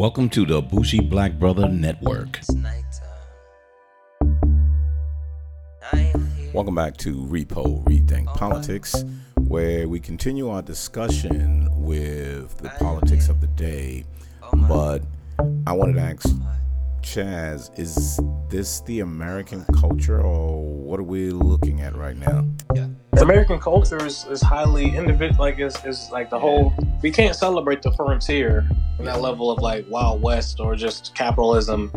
Welcome 0.00 0.30
to 0.30 0.46
the 0.46 0.62
Bushy 0.62 1.00
Black 1.00 1.38
Brother 1.38 1.68
Network. 1.68 2.40
Welcome 6.54 6.74
back 6.74 6.96
to 6.96 7.14
Repo 7.26 7.84
Rethink 7.84 8.24
Politics, 8.34 9.04
where 9.36 9.86
we 9.88 10.00
continue 10.00 10.48
our 10.48 10.62
discussion 10.62 11.68
with 11.82 12.56
the 12.56 12.70
politics 12.78 13.28
of 13.28 13.42
the 13.42 13.46
day. 13.48 14.06
But 14.66 15.02
I 15.66 15.74
wanted 15.74 15.96
to 15.96 16.00
ask 16.00 16.26
Chaz, 17.02 17.78
is 17.78 18.18
this 18.48 18.80
the 18.80 19.00
American 19.00 19.66
culture 19.78 20.22
or 20.22 20.64
what 20.64 20.98
are 20.98 21.02
we 21.02 21.28
looking 21.28 21.82
at 21.82 21.94
right 21.94 22.16
now? 22.16 22.46
American 23.22 23.58
culture 23.58 24.04
is, 24.04 24.24
is 24.26 24.40
highly 24.40 24.94
individual 24.96 25.40
like 25.44 25.58
is, 25.58 25.76
is 25.84 26.10
like 26.10 26.30
the 26.30 26.38
whole 26.38 26.72
we 27.02 27.10
can't 27.10 27.36
celebrate 27.36 27.82
the 27.82 27.92
frontier 27.92 28.68
in 28.98 29.04
that 29.04 29.20
level 29.20 29.50
of 29.50 29.60
like 29.60 29.84
wild 29.88 30.22
west 30.22 30.60
or 30.60 30.74
just 30.74 31.14
capitalism 31.14 31.92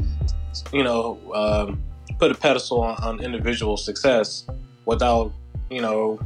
you 0.71 0.83
know 0.83 1.19
um, 1.33 1.81
put 2.19 2.31
a 2.31 2.35
pedestal 2.35 2.81
on, 2.81 2.95
on, 3.03 3.23
individual 3.23 3.77
success 3.77 4.45
without 4.85 5.31
you 5.69 5.81
know 5.81 6.19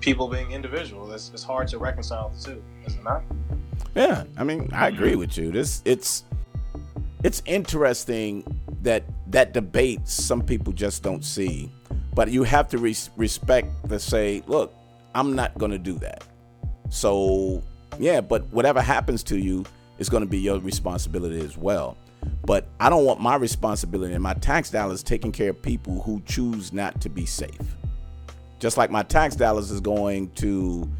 people 0.00 0.28
being 0.28 0.50
individual. 0.50 1.10
It's, 1.12 1.30
it's 1.32 1.42
hard 1.42 1.68
to 1.68 1.78
reconcile 1.78 2.30
the 2.30 2.52
two 2.52 2.62
is 2.86 2.94
it 2.94 3.04
not? 3.04 3.22
Yeah 3.94 4.24
i 4.36 4.44
mean 4.44 4.68
i 4.72 4.88
agree 4.88 5.16
with 5.16 5.36
you. 5.36 5.50
This 5.50 5.82
it's 5.84 6.24
it's 7.22 7.42
interesting 7.46 8.44
that 8.82 9.04
that 9.28 9.52
debate 9.52 10.06
some 10.06 10.42
people 10.42 10.72
just 10.72 11.02
don't 11.02 11.24
see 11.24 11.70
but 12.16 12.28
you 12.30 12.42
have 12.42 12.66
to 12.66 12.78
res- 12.78 13.10
respect 13.16 13.68
to 13.88 14.00
say 14.00 14.42
look 14.48 14.74
i'm 15.14 15.36
not 15.36 15.56
going 15.56 15.70
to 15.70 15.78
do 15.78 15.92
that. 16.00 16.24
So 16.90 17.62
yeah 18.00 18.20
but 18.20 18.44
whatever 18.52 18.80
happens 18.82 19.22
to 19.24 19.38
you 19.38 19.64
is 19.98 20.08
going 20.08 20.22
to 20.22 20.28
be 20.28 20.38
your 20.38 20.58
responsibility 20.58 21.40
as 21.40 21.56
well. 21.56 21.96
But 22.44 22.66
i 22.80 22.90
don't 22.90 23.04
want 23.04 23.20
my 23.20 23.36
responsibility 23.36 24.14
and 24.14 24.22
my 24.22 24.34
tax 24.34 24.70
dollars 24.70 25.04
taking 25.04 25.30
care 25.30 25.50
of 25.50 25.62
people 25.62 26.02
who 26.02 26.20
choose 26.26 26.72
not 26.72 27.00
to 27.02 27.08
be 27.08 27.26
safe. 27.26 27.76
Just 28.58 28.76
like 28.76 28.90
my 28.90 29.02
tax 29.04 29.36
dollars 29.36 29.70
is 29.70 29.80
going 29.80 30.30
to 30.32 30.90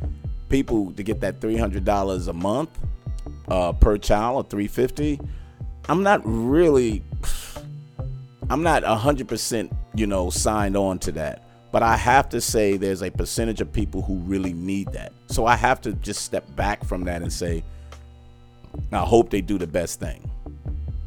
people 0.50 0.92
to 0.92 1.02
get 1.02 1.20
that 1.22 1.40
$300 1.40 2.28
a 2.28 2.32
month 2.32 2.70
uh, 3.48 3.72
per 3.72 3.98
child 3.98 4.36
or 4.36 4.48
350 4.48 5.18
I'm 5.88 6.02
not 6.02 6.20
really 6.24 7.02
I'm 8.48 8.62
not 8.62 8.84
100%, 8.84 9.74
you 9.96 10.06
know, 10.06 10.30
signed 10.30 10.76
on 10.76 10.98
to 11.00 11.12
that. 11.12 11.42
But 11.72 11.82
I 11.82 11.96
have 11.96 12.28
to 12.30 12.40
say 12.40 12.76
there's 12.76 13.02
a 13.02 13.10
percentage 13.10 13.60
of 13.60 13.72
people 13.72 14.02
who 14.02 14.16
really 14.20 14.52
need 14.52 14.92
that. 14.92 15.12
So 15.28 15.46
I 15.46 15.56
have 15.56 15.80
to 15.82 15.92
just 15.94 16.24
step 16.24 16.44
back 16.56 16.84
from 16.84 17.04
that 17.04 17.22
and 17.22 17.32
say 17.32 17.64
I 18.92 18.98
hope 18.98 19.30
they 19.30 19.40
do 19.40 19.58
the 19.58 19.66
best 19.66 20.00
thing. 20.00 20.30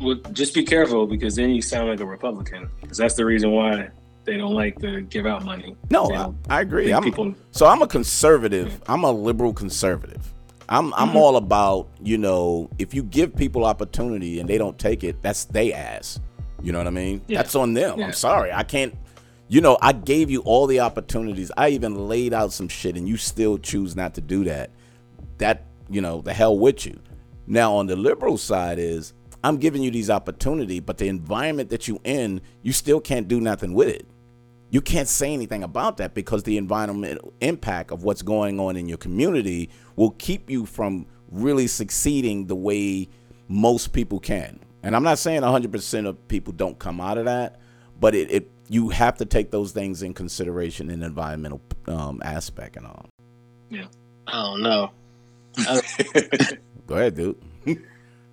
Well, 0.02 0.16
just 0.32 0.54
be 0.54 0.64
careful 0.64 1.08
because 1.08 1.36
then 1.36 1.52
you 1.52 1.62
sound 1.62 1.90
like 1.90 2.00
a 2.00 2.06
Republican. 2.06 2.70
Because 2.82 2.98
that's 2.98 3.16
the 3.16 3.26
reason 3.26 3.52
why 3.52 3.90
they 4.26 4.38
don't 4.38 4.54
like 4.54 4.80
to 4.80 5.02
give 5.02 5.26
out 5.26 5.44
money. 5.44 5.76
No, 5.90 6.36
I, 6.50 6.58
I, 6.58 6.62
agree. 6.62 6.94
I'm, 6.94 7.04
people... 7.04 7.34
So 7.52 7.66
I'm 7.66 7.82
a 7.82 7.88
conservative. 7.88 8.82
I'm 8.88 9.04
a 9.04 9.12
liberal 9.12 9.54
conservative. 9.54 10.32
I'm 10.70 10.94
I'm 10.94 11.10
mm-hmm. 11.10 11.18
all 11.18 11.36
about 11.36 11.88
you 12.02 12.20
know 12.20 12.70
if 12.78 12.94
you 12.94 13.02
give 13.02 13.36
people 13.36 13.66
opportunity 13.66 14.40
and 14.40 14.48
they 14.48 14.60
don't 14.60 14.78
take 14.78 15.04
it, 15.04 15.22
that's 15.22 15.46
they 15.46 15.74
ass. 15.74 16.20
You 16.62 16.72
know 16.72 16.78
what 16.78 16.88
I 16.88 16.92
mean? 16.92 17.22
Yeah. 17.28 17.42
That's 17.42 17.56
on 17.56 17.74
them. 17.74 18.00
Yeah. 18.00 18.06
I'm 18.06 18.14
sorry, 18.14 18.52
I 18.52 18.64
can't. 18.64 18.96
You 19.48 19.62
know, 19.62 19.78
I 19.82 19.94
gave 19.94 20.30
you 20.30 20.42
all 20.42 20.68
the 20.68 20.82
opportunities. 20.82 21.52
I 21.58 21.70
even 21.70 22.08
laid 22.08 22.34
out 22.34 22.54
some 22.54 22.68
shit, 22.68 22.96
and 22.96 23.08
you 23.08 23.18
still 23.18 23.58
choose 23.58 23.96
not 23.96 24.14
to 24.16 24.22
do 24.22 24.44
that. 24.44 24.72
That 25.38 25.66
you 25.90 26.02
know, 26.02 26.22
the 26.22 26.34
hell 26.34 26.58
with 26.58 26.86
you. 26.86 27.00
Now 27.48 27.76
on 27.76 27.88
the 27.88 27.96
liberal 27.96 28.38
side 28.38 28.78
is 28.78 29.14
I'm 29.44 29.58
giving 29.58 29.82
you 29.82 29.90
these 29.90 30.10
opportunity, 30.10 30.80
but 30.80 30.98
the 30.98 31.08
environment 31.08 31.70
that 31.70 31.88
you 31.88 32.00
in, 32.04 32.42
you 32.62 32.74
still 32.74 33.00
can't 33.00 33.28
do 33.28 33.40
nothing 33.40 33.74
with 33.74 33.88
it 33.88 34.06
you 34.72 34.82
can't 34.82 35.08
say 35.08 35.34
anything 35.34 35.64
about 35.64 35.98
that 35.98 36.14
because 36.14 36.44
the 36.44 36.58
environmental 36.58 37.34
impact 37.42 37.92
of 37.92 38.04
what's 38.04 38.22
going 38.22 38.60
on 38.60 38.78
in 38.78 38.88
your 38.88 38.98
community 38.98 39.70
will 39.96 40.12
keep 40.12 40.50
you 40.50 40.66
from 40.66 41.08
really 41.32 41.68
succeeding 41.68 42.46
the 42.46 42.56
way 42.56 43.10
most 43.48 43.94
people 43.94 44.20
can. 44.20 44.60
And 44.84 44.96
I'm 44.96 45.04
not 45.04 45.20
saying 45.20 45.42
100% 45.42 46.08
of 46.08 46.28
people 46.28 46.54
don't 46.54 46.80
come 46.80 47.02
out 47.02 47.18
of 47.18 47.26
that, 47.26 47.60
but 48.00 48.16
it, 48.16 48.32
it 48.32 48.52
you 48.70 48.90
have 48.90 49.18
to 49.18 49.26
take 49.26 49.52
those 49.52 49.72
things 49.72 50.04
in 50.04 50.14
consideration 50.14 50.90
in 50.90 51.04
environmental 51.04 51.62
um, 51.88 52.22
aspect 52.24 52.78
and 52.78 52.86
all. 52.86 53.06
Yeah, 53.70 53.86
I 54.28 54.32
don't 54.32 54.62
know. 54.62 54.92
Go 56.88 56.96
ahead, 56.96 57.16
dude. 57.16 57.42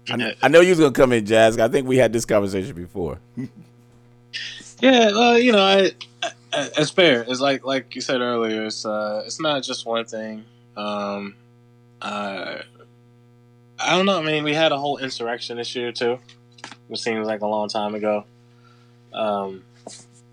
I, 0.08 0.34
I 0.42 0.48
know 0.48 0.60
you 0.60 0.70
was 0.70 0.78
gonna 0.78 0.92
come 0.92 1.12
in, 1.12 1.24
Chaz. 1.24 1.58
I 1.58 1.68
think 1.68 1.88
we 1.88 1.96
had 1.96 2.12
this 2.12 2.24
conversation 2.24 2.74
before. 2.74 3.18
Yeah, 4.80 5.10
well, 5.12 5.38
you 5.38 5.52
know, 5.52 5.62
I, 5.62 5.92
I, 6.22 6.68
it's 6.76 6.90
fair. 6.90 7.24
It's 7.26 7.40
like 7.40 7.64
like 7.64 7.94
you 7.94 8.00
said 8.00 8.20
earlier. 8.20 8.66
It's 8.66 8.84
uh, 8.84 9.22
it's 9.24 9.40
not 9.40 9.62
just 9.62 9.86
one 9.86 10.04
thing. 10.04 10.44
Um, 10.76 11.34
uh, 12.02 12.58
I 13.78 13.96
don't 13.96 14.04
know. 14.06 14.18
I 14.18 14.22
mean, 14.22 14.44
we 14.44 14.52
had 14.52 14.72
a 14.72 14.78
whole 14.78 14.98
insurrection 14.98 15.56
this 15.56 15.74
year 15.74 15.92
too, 15.92 16.18
which 16.88 17.00
seems 17.00 17.26
like 17.26 17.40
a 17.40 17.46
long 17.46 17.68
time 17.68 17.94
ago. 17.94 18.24
Um, 19.12 19.64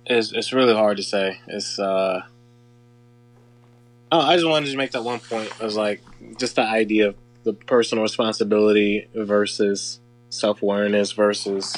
it's 0.06 0.32
it's 0.32 0.54
really 0.54 0.74
hard 0.74 0.98
to 0.98 1.04
say. 1.04 1.40
It's 1.48 1.80
uh, 1.80 2.22
oh, 4.12 4.20
I 4.20 4.36
just 4.36 4.48
wanted 4.48 4.72
to 4.72 4.78
make 4.78 4.92
that 4.92 5.04
one 5.04 5.20
point. 5.20 5.48
It 5.48 5.62
was 5.62 5.78
like 5.78 6.02
just 6.38 6.56
the 6.56 6.64
idea 6.64 7.10
of 7.10 7.16
the 7.44 7.54
personal 7.54 8.04
responsibility 8.04 9.08
versus 9.14 10.00
self 10.30 10.62
awareness 10.62 11.12
versus 11.12 11.76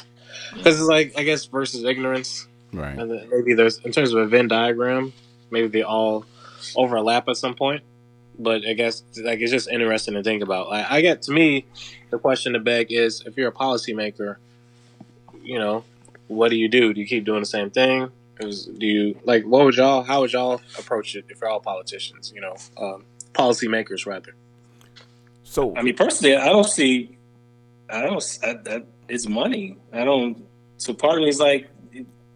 because 0.53 0.79
it's 0.79 0.89
like 0.89 1.17
I 1.17 1.23
guess 1.23 1.45
versus 1.45 1.83
ignorance 1.83 2.47
Right. 2.75 2.97
And 2.97 3.29
maybe 3.29 3.53
there's 3.53 3.79
in 3.79 3.91
terms 3.91 4.11
of 4.11 4.19
a 4.19 4.27
Venn 4.27 4.47
diagram, 4.47 5.13
maybe 5.49 5.67
they 5.67 5.83
all 5.83 6.25
overlap 6.75 7.27
at 7.29 7.37
some 7.37 7.55
point. 7.55 7.83
But 8.37 8.67
I 8.67 8.73
guess 8.73 9.03
like 9.23 9.39
it's 9.39 9.51
just 9.51 9.69
interesting 9.69 10.15
to 10.15 10.23
think 10.23 10.43
about. 10.43 10.69
Like, 10.69 10.85
I 10.89 11.01
get 11.01 11.21
to 11.23 11.31
me, 11.31 11.65
the 12.09 12.19
question 12.19 12.53
to 12.53 12.59
beg 12.59 12.91
is 12.91 13.23
if 13.25 13.37
you're 13.37 13.47
a 13.47 13.53
policymaker, 13.53 14.37
you 15.45 15.59
know, 15.59 15.83
what 16.27 16.49
do 16.49 16.55
you 16.55 16.67
do? 16.67 16.93
Do 16.93 16.99
you 16.99 17.07
keep 17.07 17.25
doing 17.25 17.41
the 17.41 17.45
same 17.45 17.69
thing? 17.69 18.09
Is, 18.39 18.65
do 18.65 18.85
you 18.85 19.19
like 19.23 19.43
what 19.45 19.63
would 19.63 19.75
y'all 19.75 20.03
how 20.03 20.21
would 20.21 20.33
y'all 20.33 20.61
approach 20.77 21.15
it 21.15 21.25
if 21.29 21.39
you're 21.39 21.49
all 21.49 21.61
politicians, 21.61 22.33
you 22.35 22.41
know, 22.41 22.55
um, 22.77 23.05
policymakers 23.33 24.05
rather? 24.05 24.35
So 25.43 25.75
I 25.75 25.81
mean, 25.81 25.95
personally, 25.95 26.35
I 26.35 26.49
don't 26.49 26.67
see. 26.67 27.17
I 27.89 28.01
don't. 28.01 28.39
I, 28.43 28.53
that 28.63 28.85
it's 29.07 29.27
money. 29.27 29.77
I 29.93 30.03
don't. 30.03 30.45
So 30.77 30.93
part 30.93 31.15
of 31.15 31.21
me 31.21 31.29
is 31.29 31.39
like, 31.39 31.69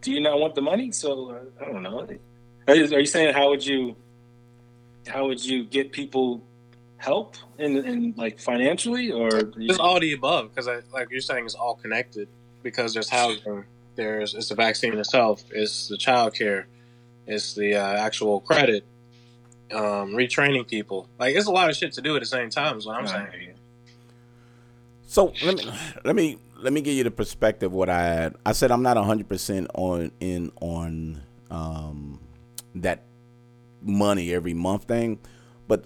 do 0.01 0.11
you 0.11 0.21
not 0.21 0.39
want 0.39 0.55
the 0.55 0.61
money? 0.61 0.91
So 0.91 1.37
I 1.59 1.65
don't 1.65 1.83
know. 1.83 2.07
Are 2.67 2.75
you, 2.75 2.95
are 2.95 2.99
you 2.99 3.05
saying 3.05 3.33
how 3.33 3.49
would 3.49 3.65
you 3.65 3.95
how 5.07 5.27
would 5.27 5.43
you 5.43 5.65
get 5.65 5.91
people 5.91 6.45
help 6.97 7.35
in, 7.57 7.77
in 7.77 8.13
like 8.15 8.39
financially 8.39 9.11
or 9.11 9.29
just 9.59 9.79
all 9.79 9.99
the 9.99 10.13
above? 10.13 10.49
Because 10.49 10.67
I 10.67 10.79
like 10.93 11.09
you're 11.09 11.21
saying, 11.21 11.45
it's 11.45 11.55
all 11.55 11.75
connected. 11.75 12.29
Because 12.61 12.93
there's 12.93 13.09
housing, 13.09 13.65
there's 13.95 14.33
it's 14.33 14.49
the 14.49 14.55
vaccine 14.55 14.97
itself, 14.97 15.43
it's 15.51 15.87
the 15.87 15.97
child 15.97 16.33
care, 16.33 16.67
it's 17.27 17.53
the 17.53 17.75
uh, 17.75 17.97
actual 17.97 18.41
credit, 18.41 18.85
um, 19.71 20.11
retraining 20.13 20.67
people. 20.67 21.07
Like 21.19 21.35
it's 21.35 21.47
a 21.47 21.51
lot 21.51 21.69
of 21.69 21.75
shit 21.75 21.93
to 21.93 22.01
do 22.01 22.15
at 22.15 22.19
the 22.19 22.25
same 22.25 22.49
time. 22.49 22.77
Is 22.77 22.85
what 22.85 22.95
I'm 22.95 23.05
right. 23.05 23.29
saying. 23.31 23.53
So 25.07 25.33
let 25.43 25.55
me 25.55 25.71
let 26.03 26.15
me 26.15 26.37
let 26.61 26.73
me 26.73 26.81
give 26.81 26.93
you 26.93 27.03
the 27.03 27.11
perspective 27.11 27.71
what 27.71 27.89
I 27.89 28.03
had. 28.03 28.35
I 28.45 28.51
said 28.51 28.71
I'm 28.71 28.83
not 28.83 28.97
100% 28.97 29.67
on 29.73 30.11
in 30.19 30.51
on 30.61 31.21
um, 31.49 32.19
that 32.75 33.03
money 33.81 34.33
every 34.33 34.53
month 34.53 34.83
thing, 34.83 35.19
but 35.67 35.85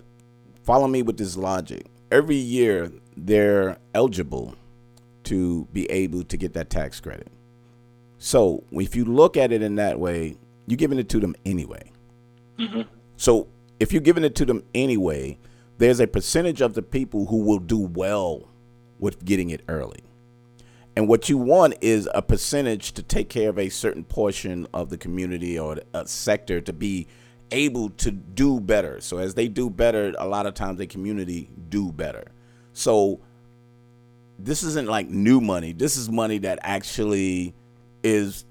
follow 0.63 0.87
me 0.87 1.01
with 1.01 1.17
this 1.17 1.37
logic. 1.37 1.85
Every 2.11 2.35
year 2.35 2.91
they're 3.15 3.77
eligible 3.93 4.55
to 5.25 5.67
be 5.73 5.89
able 5.89 6.23
to 6.23 6.37
get 6.37 6.53
that 6.53 6.69
tax 6.69 6.99
credit. 6.99 7.31
So 8.17 8.63
if 8.71 8.95
you 8.95 9.05
look 9.05 9.35
at 9.37 9.51
it 9.51 9.61
in 9.61 9.75
that 9.75 9.99
way, 9.99 10.37
you're 10.67 10.77
giving 10.77 10.99
it 10.99 11.09
to 11.09 11.19
them 11.19 11.35
anyway. 11.45 11.91
Mm-hmm. 12.57 12.81
So 13.17 13.47
if 13.79 13.91
you're 13.91 14.01
giving 14.01 14.23
it 14.23 14.35
to 14.35 14.45
them 14.45 14.63
anyway, 14.73 15.37
there's 15.77 15.99
a 15.99 16.07
percentage 16.07 16.61
of 16.61 16.73
the 16.73 16.81
people 16.81 17.25
who 17.25 17.43
will 17.43 17.59
do 17.59 17.79
well 17.79 18.49
with 18.99 19.25
getting 19.25 19.49
it 19.49 19.61
early. 19.67 20.03
And 20.95 21.07
what 21.07 21.27
you 21.27 21.37
want 21.37 21.75
is 21.81 22.07
a 22.13 22.21
percentage 22.21 22.93
to 22.93 23.03
take 23.03 23.27
care 23.27 23.49
of 23.49 23.57
a 23.57 23.69
certain 23.69 24.03
portion 24.03 24.67
of 24.73 24.89
the 24.89 24.97
community 24.97 25.57
or 25.57 25.77
a 25.93 26.07
sector 26.07 26.61
to 26.61 26.71
be 26.71 27.07
able 27.51 27.89
to 27.89 28.11
do 28.11 28.59
better. 28.59 29.01
So 29.01 29.17
as 29.17 29.33
they 29.33 29.47
do 29.47 29.69
better, 29.69 30.13
a 30.17 30.27
lot 30.27 30.45
of 30.45 30.53
times 30.53 30.77
the 30.77 30.87
community 30.87 31.49
do 31.69 31.91
better. 31.91 32.31
So 32.73 33.21
this 34.43 34.63
isn't 34.63 34.87
like 34.87 35.09
new 35.09 35.41
money. 35.41 35.73
This 35.73 35.97
is 35.97 36.09
money 36.09 36.39
that 36.39 36.59
actually 36.61 37.53
is 38.03 38.45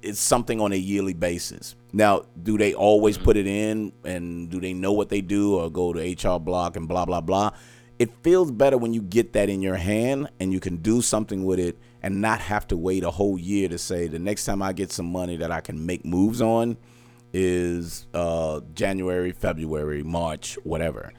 it's 0.00 0.20
something 0.20 0.60
on 0.60 0.72
a 0.72 0.76
yearly 0.76 1.14
basis. 1.14 1.74
Now, 1.92 2.26
do 2.40 2.56
they 2.56 2.74
always 2.74 3.18
put 3.18 3.36
it 3.36 3.46
in 3.46 3.92
and 4.04 4.48
do 4.48 4.60
they 4.60 4.72
know 4.72 4.92
what 4.92 5.08
they 5.08 5.20
do 5.20 5.56
or 5.56 5.70
go 5.70 5.92
to 5.92 6.00
HR 6.00 6.38
block 6.38 6.76
and 6.76 6.86
blah 6.86 7.04
blah 7.04 7.20
blah? 7.20 7.52
it 7.98 8.10
feels 8.22 8.50
better 8.50 8.78
when 8.78 8.94
you 8.94 9.02
get 9.02 9.32
that 9.32 9.48
in 9.48 9.60
your 9.60 9.74
hand 9.74 10.28
and 10.38 10.52
you 10.52 10.60
can 10.60 10.76
do 10.76 11.02
something 11.02 11.44
with 11.44 11.58
it 11.58 11.76
and 12.02 12.20
not 12.20 12.40
have 12.40 12.66
to 12.68 12.76
wait 12.76 13.02
a 13.02 13.10
whole 13.10 13.38
year 13.38 13.68
to 13.68 13.76
say 13.76 14.06
the 14.06 14.18
next 14.18 14.44
time 14.44 14.62
I 14.62 14.72
get 14.72 14.92
some 14.92 15.06
money 15.06 15.36
that 15.38 15.50
I 15.50 15.60
can 15.60 15.84
make 15.84 16.04
moves 16.04 16.40
on 16.40 16.76
is 17.32 18.06
uh, 18.14 18.60
January, 18.74 19.32
February, 19.32 20.02
March, 20.04 20.56
whatever. 20.62 21.12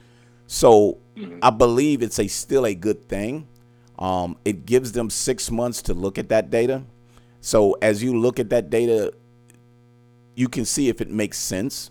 So 0.46 0.98
mm-hmm. 1.16 1.38
I 1.42 1.50
believe 1.50 2.02
it's 2.02 2.18
a 2.18 2.26
still 2.26 2.64
a 2.64 2.74
good 2.74 3.08
thing. 3.08 3.46
Um, 4.00 4.36
it 4.44 4.64
gives 4.64 4.92
them 4.92 5.10
six 5.10 5.50
months 5.50 5.82
to 5.82 5.94
look 5.94 6.18
at 6.18 6.30
that 6.30 6.50
data. 6.50 6.84
So 7.40 7.76
as 7.82 8.02
you 8.02 8.18
look 8.18 8.38
at 8.38 8.50
that 8.50 8.70
data, 8.70 9.12
you 10.34 10.48
can 10.48 10.64
see 10.64 10.88
if 10.88 11.00
it 11.00 11.10
makes 11.10 11.38
sense 11.38 11.90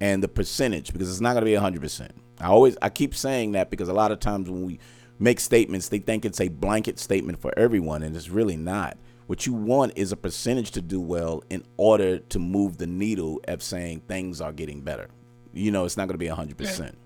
and 0.00 0.22
the 0.22 0.28
percentage 0.28 0.92
because 0.92 1.10
it's 1.10 1.20
not 1.20 1.32
going 1.32 1.44
to 1.44 1.50
be 1.50 1.56
100%. 1.56 2.10
I 2.40 2.46
always 2.46 2.76
I 2.80 2.88
keep 2.88 3.14
saying 3.14 3.52
that 3.52 3.70
because 3.70 3.88
a 3.88 3.92
lot 3.92 4.12
of 4.12 4.20
times 4.20 4.48
when 4.48 4.64
we 4.64 4.78
make 5.18 5.40
statements, 5.40 5.88
they 5.88 5.98
think 5.98 6.24
it's 6.24 6.40
a 6.40 6.48
blanket 6.48 6.98
statement 6.98 7.40
for 7.40 7.52
everyone, 7.58 8.02
and 8.02 8.14
it's 8.14 8.28
really 8.28 8.56
not. 8.56 8.96
What 9.26 9.44
you 9.44 9.52
want 9.52 9.92
is 9.96 10.12
a 10.12 10.16
percentage 10.16 10.70
to 10.72 10.80
do 10.80 11.00
well 11.00 11.42
in 11.50 11.64
order 11.76 12.18
to 12.18 12.38
move 12.38 12.78
the 12.78 12.86
needle 12.86 13.40
of 13.48 13.62
saying 13.62 14.02
things 14.08 14.40
are 14.40 14.52
getting 14.52 14.80
better. 14.80 15.08
You 15.52 15.70
know, 15.70 15.84
it's 15.84 15.96
not 15.96 16.06
going 16.06 16.14
to 16.14 16.18
be 16.18 16.28
hundred 16.28 16.60
yeah. 16.60 16.66
percent. 16.66 16.98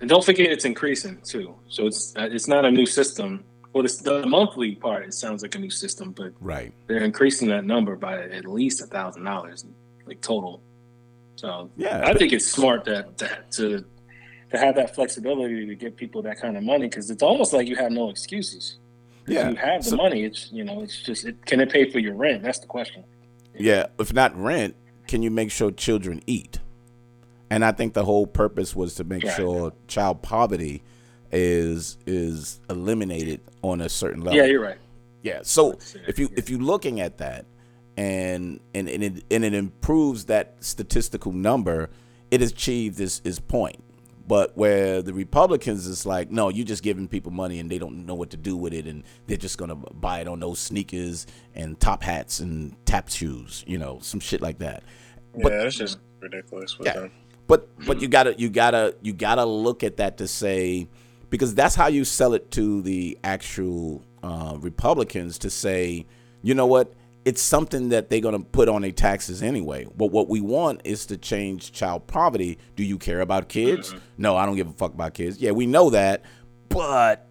And 0.00 0.08
don't 0.08 0.24
forget, 0.24 0.50
it's 0.50 0.64
increasing 0.64 1.18
too. 1.22 1.54
So 1.68 1.86
it's 1.86 2.14
uh, 2.16 2.28
it's 2.30 2.48
not 2.48 2.64
a 2.64 2.70
new 2.70 2.86
system. 2.86 3.44
Well, 3.72 3.82
this, 3.82 3.98
the 3.98 4.26
monthly 4.26 4.74
part 4.74 5.04
it 5.04 5.14
sounds 5.14 5.42
like 5.42 5.54
a 5.54 5.58
new 5.58 5.70
system, 5.70 6.12
but 6.12 6.32
right, 6.40 6.72
they're 6.86 7.04
increasing 7.04 7.48
that 7.48 7.64
number 7.64 7.96
by 7.96 8.22
at 8.22 8.46
least 8.46 8.82
a 8.82 8.86
thousand 8.86 9.24
dollars, 9.24 9.64
like 10.06 10.20
total. 10.20 10.62
So 11.36 11.70
yeah, 11.76 12.02
I 12.04 12.14
think 12.14 12.32
it's 12.32 12.46
smart 12.46 12.84
that, 12.86 13.18
that 13.18 13.52
to 13.52 13.84
to 14.50 14.58
have 14.58 14.74
that 14.76 14.94
flexibility 14.94 15.66
to 15.66 15.74
give 15.74 15.96
people 15.96 16.22
that 16.22 16.40
kind 16.40 16.56
of 16.56 16.62
money 16.62 16.88
because 16.88 17.10
it's 17.10 17.22
almost 17.22 17.52
like 17.52 17.68
you 17.68 17.76
have 17.76 17.92
no 17.92 18.08
excuses. 18.08 18.78
Yeah, 19.26 19.50
you 19.50 19.56
have 19.56 19.84
the 19.84 19.90
so, 19.90 19.96
money. 19.96 20.24
It's 20.24 20.50
you 20.50 20.64
know, 20.64 20.82
it's 20.82 21.02
just 21.02 21.26
it, 21.26 21.44
can 21.44 21.60
it 21.60 21.70
pay 21.70 21.90
for 21.90 21.98
your 21.98 22.14
rent? 22.14 22.42
That's 22.42 22.58
the 22.58 22.66
question. 22.66 23.04
Yeah, 23.54 23.86
if 23.98 24.12
not 24.12 24.36
rent, 24.36 24.76
can 25.06 25.22
you 25.22 25.30
make 25.30 25.50
sure 25.50 25.70
children 25.70 26.22
eat? 26.26 26.60
And 27.50 27.64
I 27.64 27.72
think 27.72 27.94
the 27.94 28.04
whole 28.04 28.26
purpose 28.26 28.74
was 28.74 28.94
to 28.96 29.04
make 29.04 29.24
right. 29.24 29.36
sure 29.36 29.72
child 29.86 30.22
poverty 30.22 30.82
is 31.32 31.98
is 32.06 32.60
eliminated 32.70 33.40
on 33.62 33.80
a 33.80 33.88
certain 33.88 34.22
level. 34.22 34.38
Yeah, 34.38 34.46
you're 34.46 34.62
right. 34.62 34.78
Yeah. 35.22 35.40
So 35.42 35.78
if 36.06 36.18
you 36.18 36.30
if 36.36 36.48
you're 36.48 36.60
looking 36.60 37.00
at 37.00 37.18
that 37.18 37.46
and 37.96 38.60
and 38.74 38.88
and 38.88 39.02
it, 39.02 39.24
and 39.30 39.44
it 39.44 39.54
improves 39.54 40.26
that 40.26 40.56
statistical 40.60 41.32
number, 41.32 41.90
it 42.30 42.42
achieves 42.42 43.00
its, 43.00 43.20
its 43.24 43.38
point. 43.38 43.82
But 44.26 44.56
where 44.58 45.00
the 45.00 45.14
Republicans 45.14 45.86
is 45.86 46.04
like, 46.04 46.30
no, 46.30 46.50
you're 46.50 46.66
just 46.66 46.82
giving 46.82 47.08
people 47.08 47.32
money 47.32 47.60
and 47.60 47.70
they 47.70 47.78
don't 47.78 48.04
know 48.04 48.14
what 48.14 48.28
to 48.30 48.36
do 48.36 48.56
with 48.56 48.74
it, 48.74 48.86
and 48.86 49.02
they're 49.26 49.38
just 49.38 49.58
gonna 49.58 49.74
buy 49.74 50.20
it 50.20 50.28
on 50.28 50.40
those 50.40 50.58
sneakers 50.58 51.26
and 51.54 51.80
top 51.80 52.02
hats 52.02 52.40
and 52.40 52.76
tap 52.84 53.08
shoes, 53.08 53.64
you 53.66 53.78
know, 53.78 53.98
some 54.00 54.20
shit 54.20 54.42
like 54.42 54.58
that. 54.58 54.82
But, 55.34 55.52
yeah, 55.52 55.62
that's 55.62 55.76
just 55.76 55.98
ridiculous. 56.20 56.76
yeah, 56.80 56.92
them. 56.92 57.12
but 57.46 57.68
but 57.86 58.00
you 58.02 58.08
gotta 58.08 58.34
you 58.38 58.50
gotta 58.50 58.94
you 59.02 59.12
gotta 59.12 59.44
look 59.44 59.82
at 59.82 59.96
that 59.96 60.18
to 60.18 60.28
say 60.28 60.88
because 61.30 61.54
that's 61.54 61.74
how 61.74 61.86
you 61.88 62.04
sell 62.04 62.34
it 62.34 62.50
to 62.52 62.82
the 62.82 63.18
actual 63.24 64.02
uh, 64.22 64.56
Republicans 64.60 65.38
to 65.38 65.50
say, 65.50 66.06
you 66.42 66.54
know 66.54 66.66
what, 66.66 66.92
it's 67.24 67.42
something 67.42 67.90
that 67.90 68.08
they're 68.08 68.20
going 68.20 68.38
to 68.38 68.44
put 68.44 68.68
on 68.68 68.82
their 68.82 68.92
taxes 68.92 69.42
anyway. 69.42 69.86
But 69.96 70.06
what 70.06 70.28
we 70.28 70.40
want 70.40 70.80
is 70.84 71.04
to 71.06 71.18
change 71.18 71.72
child 71.72 72.06
poverty. 72.06 72.58
Do 72.74 72.82
you 72.82 72.96
care 72.96 73.20
about 73.20 73.48
kids? 73.48 73.90
Mm-hmm. 73.90 73.98
No, 74.18 74.36
I 74.36 74.46
don't 74.46 74.56
give 74.56 74.68
a 74.68 74.72
fuck 74.72 74.94
about 74.94 75.14
kids. 75.14 75.38
Yeah, 75.38 75.50
we 75.50 75.66
know 75.66 75.90
that. 75.90 76.22
But 76.68 77.28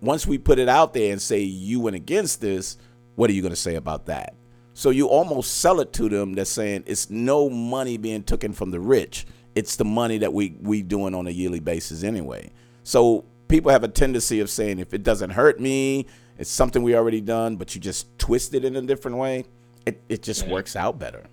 once 0.00 0.26
we 0.26 0.38
put 0.38 0.58
it 0.58 0.68
out 0.68 0.94
there 0.94 1.12
and 1.12 1.22
say 1.22 1.40
you 1.40 1.80
went 1.80 1.96
against 1.96 2.40
this, 2.40 2.76
what 3.14 3.30
are 3.30 3.32
you 3.32 3.42
going 3.42 3.50
to 3.52 3.56
say 3.56 3.76
about 3.76 4.06
that? 4.06 4.34
So 4.74 4.90
you 4.90 5.06
almost 5.06 5.58
sell 5.58 5.80
it 5.80 5.92
to 5.94 6.08
them 6.08 6.34
that's 6.34 6.50
saying 6.50 6.84
it's 6.86 7.08
no 7.08 7.48
money 7.48 7.96
being 7.96 8.22
taken 8.22 8.52
from 8.52 8.72
the 8.72 8.80
rich. 8.80 9.26
It's 9.54 9.76
the 9.76 9.86
money 9.86 10.18
that 10.18 10.34
we 10.34 10.56
we 10.60 10.82
doing 10.82 11.14
on 11.14 11.26
a 11.26 11.30
yearly 11.30 11.60
basis 11.60 12.02
anyway. 12.02 12.50
So 12.82 13.24
people 13.48 13.70
have 13.70 13.84
a 13.84 13.88
tendency 13.88 14.40
of 14.40 14.50
saying 14.50 14.78
if 14.78 14.92
it 14.94 15.02
doesn't 15.02 15.30
hurt 15.30 15.60
me, 15.60 16.06
it's 16.38 16.50
something 16.50 16.82
we 16.82 16.94
already 16.94 17.20
done, 17.20 17.56
but 17.56 17.74
you 17.74 17.80
just 17.80 18.18
twist 18.18 18.54
it 18.54 18.64
in 18.64 18.76
a 18.76 18.82
different 18.82 19.16
way. 19.16 19.44
It 19.84 20.02
it 20.08 20.22
just 20.22 20.46
yeah. 20.46 20.52
works 20.52 20.76
out 20.76 20.98
better. 20.98 21.24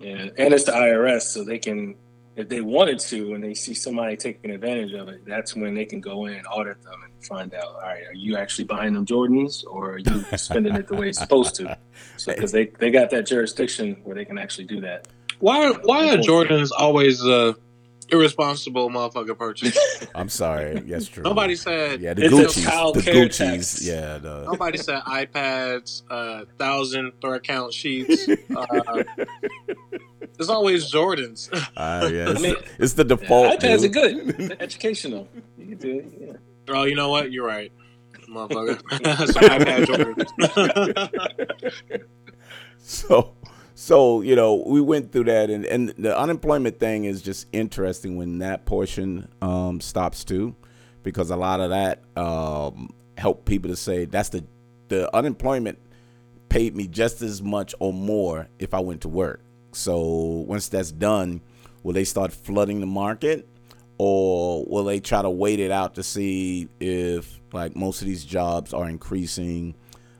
Yeah, 0.00 0.28
and 0.36 0.52
it's 0.52 0.64
the 0.64 0.72
IRS, 0.72 1.22
so 1.22 1.44
they 1.44 1.58
can, 1.58 1.94
if 2.36 2.48
they 2.48 2.60
wanted 2.60 2.98
to, 2.98 3.32
and 3.34 3.42
they 3.42 3.54
see 3.54 3.72
somebody 3.72 4.16
taking 4.16 4.50
advantage 4.50 4.92
of 4.92 5.08
it, 5.08 5.24
that's 5.24 5.56
when 5.56 5.74
they 5.74 5.86
can 5.86 6.00
go 6.00 6.26
in 6.26 6.34
and 6.34 6.46
audit 6.46 6.82
them 6.82 7.00
and 7.02 7.24
find 7.24 7.54
out, 7.54 7.76
all 7.76 7.80
right, 7.80 8.06
are 8.06 8.14
you 8.14 8.36
actually 8.36 8.66
buying 8.66 8.92
them 8.92 9.06
Jordans, 9.06 9.64
or 9.66 9.92
are 9.92 9.98
you 9.98 10.24
spending 10.36 10.74
it 10.74 10.88
the 10.88 10.94
way 10.94 11.08
it's 11.08 11.18
supposed 11.18 11.54
to? 11.56 11.78
So 12.18 12.34
because 12.34 12.52
they 12.52 12.66
they 12.66 12.90
got 12.90 13.10
that 13.10 13.26
jurisdiction 13.26 13.96
where 14.04 14.14
they 14.14 14.24
can 14.24 14.36
actually 14.36 14.66
do 14.66 14.80
that. 14.82 15.08
Why 15.38 15.72
why 15.82 16.10
are 16.10 16.18
Jordans 16.18 16.70
always 16.76 17.24
uh, 17.24 17.54
irresponsible 18.14 18.90
motherfucker 18.90 19.36
purchase. 19.36 19.76
I'm 20.14 20.28
sorry. 20.28 20.82
Yes, 20.86 21.08
true. 21.08 21.22
Nobody 21.22 21.56
said. 21.56 22.00
Yeah, 22.00 22.14
the 22.14 22.22
Gucci's. 22.22 23.04
The 23.04 23.10
Gucci's. 23.10 23.86
Yeah. 23.86 24.18
The... 24.18 24.44
Nobody 24.44 24.78
said 24.78 25.02
iPads, 25.02 26.02
uh, 26.10 26.44
thousand 26.58 27.12
throw 27.20 27.34
account 27.34 27.74
sheets. 27.74 28.28
Uh, 28.28 29.04
it's 30.38 30.48
always 30.48 30.90
Jordans. 30.90 31.50
Uh, 31.76 32.08
yeah, 32.12 32.30
it's, 32.30 32.40
I 32.40 32.42
mean, 32.42 32.56
it's 32.78 32.94
the 32.94 33.04
default. 33.04 33.60
IPads 33.60 33.82
dude. 33.82 33.96
are 33.96 34.00
good. 34.00 34.56
educational. 34.60 35.28
You 35.58 35.66
can 35.66 35.78
do 35.78 35.98
it. 35.98 36.06
Yeah. 36.20 36.74
Oh, 36.74 36.84
you 36.84 36.94
know 36.94 37.10
what? 37.10 37.30
You're 37.30 37.46
right, 37.46 37.70
motherfucker. 38.28 38.80
iPad 38.82 39.84
Jordans. 39.86 40.30
so 42.78 43.34
so 43.74 44.20
you 44.20 44.36
know 44.36 44.62
we 44.66 44.80
went 44.80 45.10
through 45.12 45.24
that 45.24 45.50
and, 45.50 45.64
and 45.66 45.88
the 45.98 46.16
unemployment 46.16 46.78
thing 46.78 47.04
is 47.04 47.22
just 47.22 47.46
interesting 47.52 48.16
when 48.16 48.38
that 48.38 48.64
portion 48.64 49.28
um, 49.42 49.80
stops 49.80 50.24
too 50.24 50.54
because 51.02 51.30
a 51.30 51.36
lot 51.36 51.60
of 51.60 51.70
that 51.70 52.02
um, 52.16 52.92
helped 53.18 53.44
people 53.44 53.70
to 53.70 53.76
say 53.76 54.04
that's 54.04 54.30
the 54.30 54.44
the 54.88 55.14
unemployment 55.14 55.78
paid 56.48 56.76
me 56.76 56.86
just 56.86 57.20
as 57.22 57.42
much 57.42 57.74
or 57.80 57.92
more 57.92 58.48
if 58.58 58.74
i 58.74 58.80
went 58.80 59.00
to 59.00 59.08
work. 59.08 59.40
So 59.72 59.98
once 60.46 60.68
that's 60.68 60.92
done 60.92 61.40
will 61.82 61.92
they 61.92 62.04
start 62.04 62.32
flooding 62.32 62.80
the 62.80 62.86
market? 62.86 63.48
Or 63.98 64.64
will 64.66 64.82
they 64.82 64.98
try 64.98 65.22
to 65.22 65.30
wait 65.30 65.60
it 65.60 65.70
out 65.70 65.94
to 65.94 66.02
see 66.02 66.68
if 66.80 67.40
like 67.52 67.76
most 67.76 68.00
of 68.02 68.08
these 68.08 68.24
jobs 68.24 68.74
are 68.74 68.88
increasing 68.88 69.76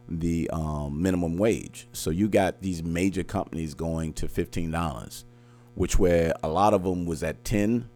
the 0.09 0.49
um, 0.53 1.01
minimum 1.01 1.37
wage. 1.39 1.89
So 1.93 2.11
you 2.11 2.29
got 2.29 2.61
these 2.61 2.83
major 2.83 3.23
companies 3.23 3.75
going 3.75 4.13
to 4.15 4.27
$15, 4.27 5.25
which 5.75 5.99
where 5.99 6.35
a 6.43 6.49
lot 6.49 6.75
of 6.75 6.83
them 6.83 7.07
was 7.07 7.23
at 7.23 7.45
10, 7.45 7.89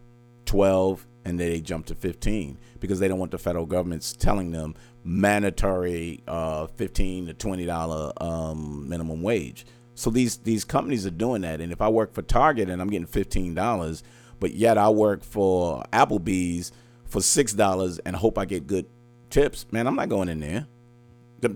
12, 0.45 1.07
and 1.25 1.39
they 1.39 1.61
jumped 1.61 1.89
to 1.89 1.95
15 1.95 2.57
because 2.79 2.99
they 2.99 3.07
don't 3.07 3.19
want 3.19 3.31
the 3.31 3.37
federal 3.37 3.65
government's 3.65 4.13
telling 4.13 4.51
them 4.51 4.73
mandatory 5.03 6.21
uh, 6.27 6.67
15 6.67 7.27
to 7.27 7.33
20 7.33 7.65
dollar 7.65 8.11
um, 8.21 8.87
minimum 8.87 9.21
wage. 9.21 9.65
So 9.95 10.09
these 10.09 10.37
these 10.37 10.63
companies 10.63 11.05
are 11.05 11.11
doing 11.11 11.41
that, 11.41 11.59
and 11.59 11.71
if 11.73 11.81
I 11.81 11.89
work 11.89 12.13
for 12.13 12.21
Target 12.21 12.69
and 12.69 12.81
I'm 12.81 12.89
getting 12.89 13.05
15 13.05 13.53
dollars, 13.53 14.01
but 14.39 14.53
yet 14.53 14.77
I 14.77 14.89
work 14.89 15.23
for 15.23 15.83
Applebee's 15.91 16.71
for 17.05 17.21
six 17.21 17.53
dollars 17.53 17.99
and 17.99 18.15
hope 18.15 18.37
I 18.37 18.45
get 18.45 18.65
good 18.65 18.85
tips, 19.29 19.65
man, 19.71 19.87
I'm 19.87 19.95
not 19.95 20.09
going 20.09 20.29
in 20.29 20.39
there. 20.39 20.67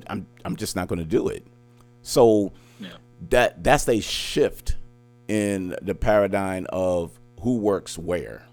I'm 0.07 0.27
I'm 0.45 0.55
just 0.55 0.75
not 0.75 0.87
going 0.87 0.99
to 0.99 1.05
do 1.05 1.27
it. 1.27 1.45
So 2.01 2.53
yeah. 2.79 2.97
that 3.29 3.63
that's 3.63 3.87
a 3.87 3.99
shift 3.99 4.75
in 5.27 5.75
the 5.81 5.95
paradigm 5.95 6.67
of 6.69 7.19
who 7.41 7.57
works 7.57 7.97
where. 7.97 8.45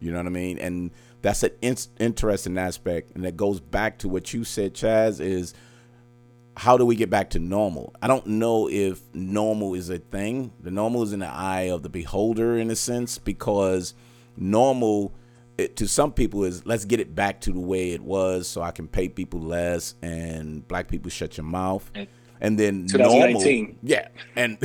You 0.00 0.12
know 0.12 0.18
what 0.18 0.26
I 0.26 0.30
mean? 0.30 0.58
And 0.58 0.90
that's 1.22 1.42
an 1.42 1.50
in- 1.60 1.76
interesting 1.98 2.56
aspect, 2.56 3.12
and 3.14 3.24
that 3.24 3.36
goes 3.36 3.60
back 3.60 3.98
to 3.98 4.08
what 4.08 4.32
you 4.32 4.44
said, 4.44 4.74
Chaz. 4.74 5.20
Is 5.20 5.54
how 6.56 6.76
do 6.76 6.84
we 6.84 6.96
get 6.96 7.10
back 7.10 7.30
to 7.30 7.38
normal? 7.38 7.94
I 8.02 8.06
don't 8.06 8.26
know 8.26 8.68
if 8.68 9.00
normal 9.14 9.74
is 9.74 9.90
a 9.90 9.98
thing. 9.98 10.52
The 10.60 10.70
normal 10.70 11.02
is 11.02 11.12
in 11.12 11.20
the 11.20 11.28
eye 11.28 11.70
of 11.70 11.82
the 11.82 11.88
beholder, 11.88 12.56
in 12.56 12.70
a 12.70 12.76
sense, 12.76 13.18
because 13.18 13.94
normal 14.36 15.14
it, 15.60 15.76
to 15.76 15.88
some 15.88 16.12
people 16.12 16.44
is 16.44 16.66
let's 16.66 16.84
get 16.84 17.00
it 17.00 17.14
back 17.14 17.40
to 17.42 17.52
the 17.52 17.60
way 17.60 17.92
it 17.92 18.00
was 18.00 18.48
so 18.48 18.62
I 18.62 18.70
can 18.70 18.88
pay 18.88 19.08
people 19.08 19.40
less 19.40 19.94
and 20.02 20.66
black 20.66 20.88
people 20.88 21.10
shut 21.10 21.36
your 21.36 21.44
mouth. 21.44 21.90
And 22.40 22.58
then 22.58 22.86
normal, 22.86 23.44
yeah, 23.82 24.08
and 24.34 24.56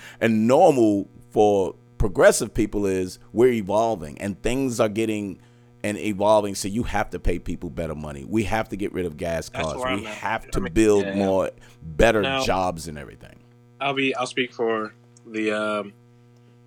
and 0.20 0.46
normal 0.46 1.08
for 1.30 1.74
progressive 1.96 2.52
people 2.52 2.84
is 2.84 3.18
we're 3.32 3.52
evolving 3.52 4.20
and 4.20 4.40
things 4.42 4.78
are 4.78 4.90
getting 4.90 5.38
and 5.84 5.98
evolving. 5.98 6.54
So 6.54 6.66
you 6.66 6.82
have 6.82 7.10
to 7.10 7.20
pay 7.20 7.38
people 7.38 7.70
better 7.70 7.94
money. 7.94 8.24
We 8.24 8.44
have 8.44 8.68
to 8.70 8.76
get 8.76 8.92
rid 8.92 9.06
of 9.06 9.16
gas 9.16 9.48
costs. 9.48 9.84
We 9.84 10.04
have 10.04 10.50
to 10.52 10.60
build 10.70 11.04
yeah. 11.04 11.14
more 11.14 11.50
better 11.82 12.22
now, 12.22 12.42
jobs 12.42 12.88
and 12.88 12.98
everything. 12.98 13.38
I'll 13.80 13.94
be. 13.94 14.14
I'll 14.16 14.26
speak 14.26 14.52
for 14.52 14.94
the. 15.26 15.52
Um, 15.52 15.92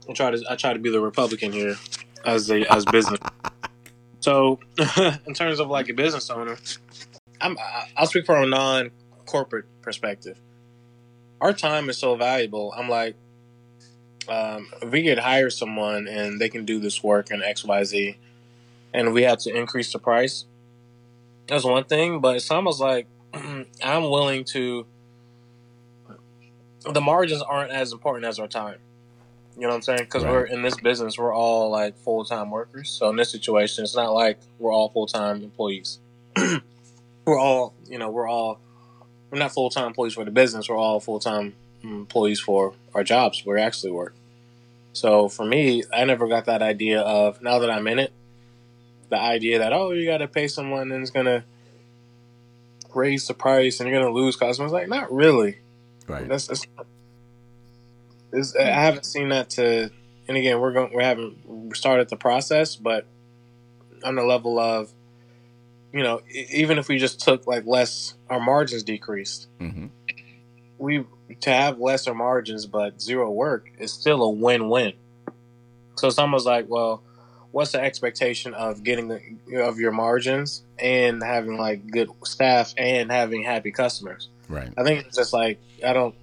I 0.10 0.14
try 0.14 0.32
to. 0.32 0.44
I 0.50 0.56
try 0.56 0.74
to 0.74 0.80
be 0.80 0.90
the 0.90 1.02
Republican 1.02 1.52
here 1.52 1.76
as 2.26 2.50
a 2.52 2.72
as 2.72 2.86
business. 2.86 3.20
So, 4.28 4.60
in 5.26 5.34
terms 5.34 5.62
of 5.62 5.70
like 5.70 5.88
a 5.88 5.94
business 5.94 6.30
owner, 6.30 6.58
I'm 7.40 7.58
I'll 7.96 8.08
speak 8.08 8.26
from 8.26 8.44
a 8.44 8.46
non 8.46 8.92
corporate 9.26 9.68
perspective. 9.82 10.38
Our 11.40 11.54
time 11.54 11.90
is 11.90 11.98
so 11.98 12.18
valuable. 12.18 12.74
I'm 12.76 12.90
like, 12.90 13.16
um, 14.28 14.68
if 14.82 14.92
we 14.92 15.06
could 15.06 15.20
hire 15.20 15.50
someone 15.50 16.10
and 16.10 16.42
they 16.42 16.50
can 16.50 16.66
do 16.66 16.78
this 16.78 17.02
work 17.02 17.32
in 17.32 17.42
X 17.42 17.64
Y 17.64 17.86
Z, 17.86 18.18
and 18.94 19.14
we 19.14 19.24
have 19.24 19.38
to 19.44 19.56
increase 19.56 19.94
the 19.94 20.00
price, 20.00 20.44
that's 21.48 21.64
one 21.64 21.86
thing. 21.86 22.20
But 22.20 22.36
it's 22.36 22.52
almost 22.52 22.82
like 22.82 23.08
I'm 23.34 24.10
willing 24.10 24.44
to. 24.52 24.86
The 26.84 27.00
margins 27.00 27.42
aren't 27.42 27.72
as 27.72 27.94
important 27.94 28.26
as 28.26 28.40
our 28.40 28.48
time. 28.50 28.80
You 29.58 29.64
know 29.64 29.70
what 29.70 29.76
I'm 29.76 29.82
saying? 29.82 30.02
Because 30.02 30.24
right. 30.24 30.32
we're 30.32 30.46
in 30.46 30.62
this 30.62 30.78
business, 30.78 31.18
we're 31.18 31.34
all 31.34 31.72
like 31.72 31.98
full 31.98 32.24
time 32.24 32.52
workers. 32.52 32.92
So 32.92 33.10
in 33.10 33.16
this 33.16 33.32
situation, 33.32 33.84
it's 33.84 33.96
not 33.96 34.14
like 34.14 34.40
we're 34.60 34.72
all 34.72 34.90
full 34.90 35.08
time 35.08 35.42
employees. 35.42 35.98
we're 37.26 37.40
all, 37.40 37.74
you 37.88 37.98
know, 37.98 38.12
we're 38.12 38.28
all 38.28 38.60
we're 39.32 39.40
not 39.40 39.52
full 39.52 39.72
time 39.72 39.88
employees 39.88 40.14
for 40.14 40.24
the 40.24 40.32
business. 40.32 40.70
We're 40.70 40.78
all 40.78 41.00
full 41.00 41.20
time 41.20 41.56
employees 41.82 42.40
for 42.40 42.76
our 42.94 43.04
jobs 43.04 43.44
where 43.46 43.56
we 43.56 43.62
actually 43.62 43.92
work. 43.92 44.14
So 44.94 45.28
for 45.28 45.46
me, 45.46 45.84
I 45.92 46.06
never 46.06 46.28
got 46.28 46.46
that 46.46 46.62
idea 46.62 47.02
of 47.02 47.42
now 47.42 47.58
that 47.60 47.72
I'm 47.72 47.88
in 47.88 47.98
it, 47.98 48.14
the 49.10 49.20
idea 49.20 49.60
that 49.60 49.74
oh 49.74 49.92
you 49.92 50.06
got 50.06 50.20
to 50.20 50.28
pay 50.28 50.48
someone 50.48 50.92
and 50.92 51.02
it's 51.02 51.12
gonna 51.12 51.44
raise 52.94 53.28
the 53.28 53.34
price 53.34 53.80
and 53.80 53.90
you're 53.90 54.00
gonna 54.00 54.14
lose 54.14 54.36
customers. 54.36 54.72
Like 54.72 54.88
not 54.88 55.12
really. 55.12 55.58
Right. 56.08 56.28
That's, 56.28 56.48
that's 56.48 56.66
is 58.34 58.56
I 58.56 58.64
haven't 58.64 59.06
seen 59.06 59.30
that 59.30 59.50
to, 59.52 59.90
and 60.28 60.38
again, 60.38 60.60
we're 60.60 60.74
going, 60.74 60.96
we 60.96 61.04
haven't 61.04 61.76
started 61.76 62.10
the 62.10 62.18
process, 62.18 62.76
but 62.76 63.06
on 64.04 64.16
the 64.16 64.24
level 64.24 64.60
of, 64.60 64.92
you 65.94 66.04
know, 66.04 66.22
even 66.30 66.78
if 66.78 66.88
we 66.88 66.98
just 66.98 67.22
took 67.22 67.48
like 67.48 67.66
less, 67.66 68.14
our 68.30 68.40
margins 68.40 68.84
decreased. 68.84 69.48
Mm-hmm. 69.60 69.88
We 70.78 71.06
to 71.42 71.50
have 71.50 71.80
lesser 71.80 72.14
margins 72.14 72.66
but 72.66 73.02
zero 73.02 73.30
work 73.32 73.70
is 73.80 73.92
still 73.92 74.24
a 74.24 74.30
win-win. 74.30 74.94
So 75.96 76.08
it's 76.08 76.20
almost 76.20 76.46
like, 76.46 76.66
well, 76.70 77.04
what's 77.52 77.72
the 77.72 77.82
expectation 77.82 78.54
of 78.54 78.84
getting 78.84 79.08
the, 79.08 79.64
of 79.64 79.80
your 79.80 79.92
margins 79.92 80.64
and 80.78 81.24
having 81.24 81.58
like 81.58 81.88
good 81.88 82.10
staff 82.24 82.74
and 82.78 83.12
having 83.12 83.44
happy 83.44 83.72
customers? 83.72 84.30
Right. 84.48 84.72
I 84.78 84.84
think 84.84 85.06
it's 85.06 85.18
just 85.18 85.34
like 85.34 85.60
I 85.86 85.94
don't 85.94 86.16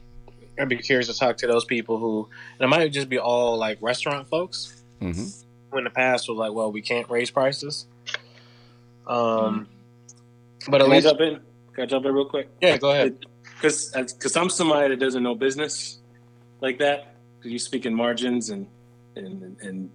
I'd 0.59 0.69
be 0.69 0.77
curious 0.77 1.09
to 1.09 1.15
talk 1.15 1.39
to 1.39 1.47
those 1.47 1.65
people 1.65 1.99
who, 1.99 2.29
and 2.59 2.65
it 2.65 2.69
might 2.69 2.93
just 2.93 3.09
be 3.09 3.19
all 3.19 3.59
like 3.59 3.79
restaurant 3.81 4.29
folks. 4.29 4.83
Mm-hmm. 5.01 5.25
Who 5.71 5.79
in 5.79 5.85
the 5.85 5.91
past 5.91 6.29
was 6.29 6.39
like, 6.39 6.53
well, 6.53 6.71
we 6.71 6.83
can't 6.83 7.09
raise 7.11 7.31
prices. 7.31 7.87
Um, 9.07 9.69
but 10.69 10.81
at 10.81 10.85
Can 10.85 10.91
least 10.91 11.07
I 11.07 11.11
jump 11.11 11.21
in. 11.21 11.41
Can 11.75 11.85
I 11.85 11.87
jump 11.87 12.07
in 12.07 12.15
real 12.15 12.29
quick? 12.29 12.49
Yeah, 12.61 12.77
go 12.77 12.91
ahead. 12.91 13.27
Because 13.57 13.91
because 13.91 14.37
I'm 14.37 14.51
somebody 14.51 14.89
that 14.89 15.01
doesn't 15.01 15.23
know 15.23 15.35
business 15.35 15.99
like 16.61 16.79
that. 16.79 17.17
Because 17.39 17.53
you 17.53 17.59
speak 17.59 17.87
in 17.87 17.95
margins 17.95 18.51
and 18.51 18.67
and 19.17 19.61
and 19.61 19.91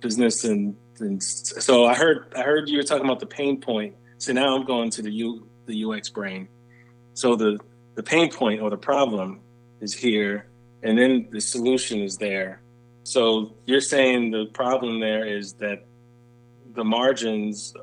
business 0.00 0.44
and 0.44 0.76
and 1.00 1.22
so 1.22 1.84
I 1.84 1.94
heard 1.94 2.32
I 2.34 2.42
heard 2.42 2.68
you 2.68 2.78
were 2.78 2.82
talking 2.82 3.04
about 3.04 3.20
the 3.20 3.26
pain 3.26 3.60
point. 3.60 3.94
So 4.18 4.32
now 4.32 4.56
I'm 4.56 4.64
going 4.64 4.90
to 4.90 5.02
the 5.02 5.10
U 5.10 5.48
the 5.66 5.84
UX 5.84 6.08
brain. 6.08 6.48
So 7.14 7.36
the 7.36 7.58
the 7.94 8.02
pain 8.02 8.32
point 8.32 8.60
or 8.60 8.70
the 8.70 8.78
problem 8.78 9.40
is 9.80 9.94
here, 9.94 10.48
and 10.82 10.98
then 10.98 11.28
the 11.30 11.40
solution 11.40 12.00
is 12.00 12.16
there. 12.16 12.62
So 13.04 13.54
you're 13.66 13.80
saying 13.80 14.30
the 14.30 14.46
problem 14.52 15.00
there 15.00 15.26
is 15.26 15.54
that 15.54 15.86
the 16.74 16.84
margins 16.84 17.74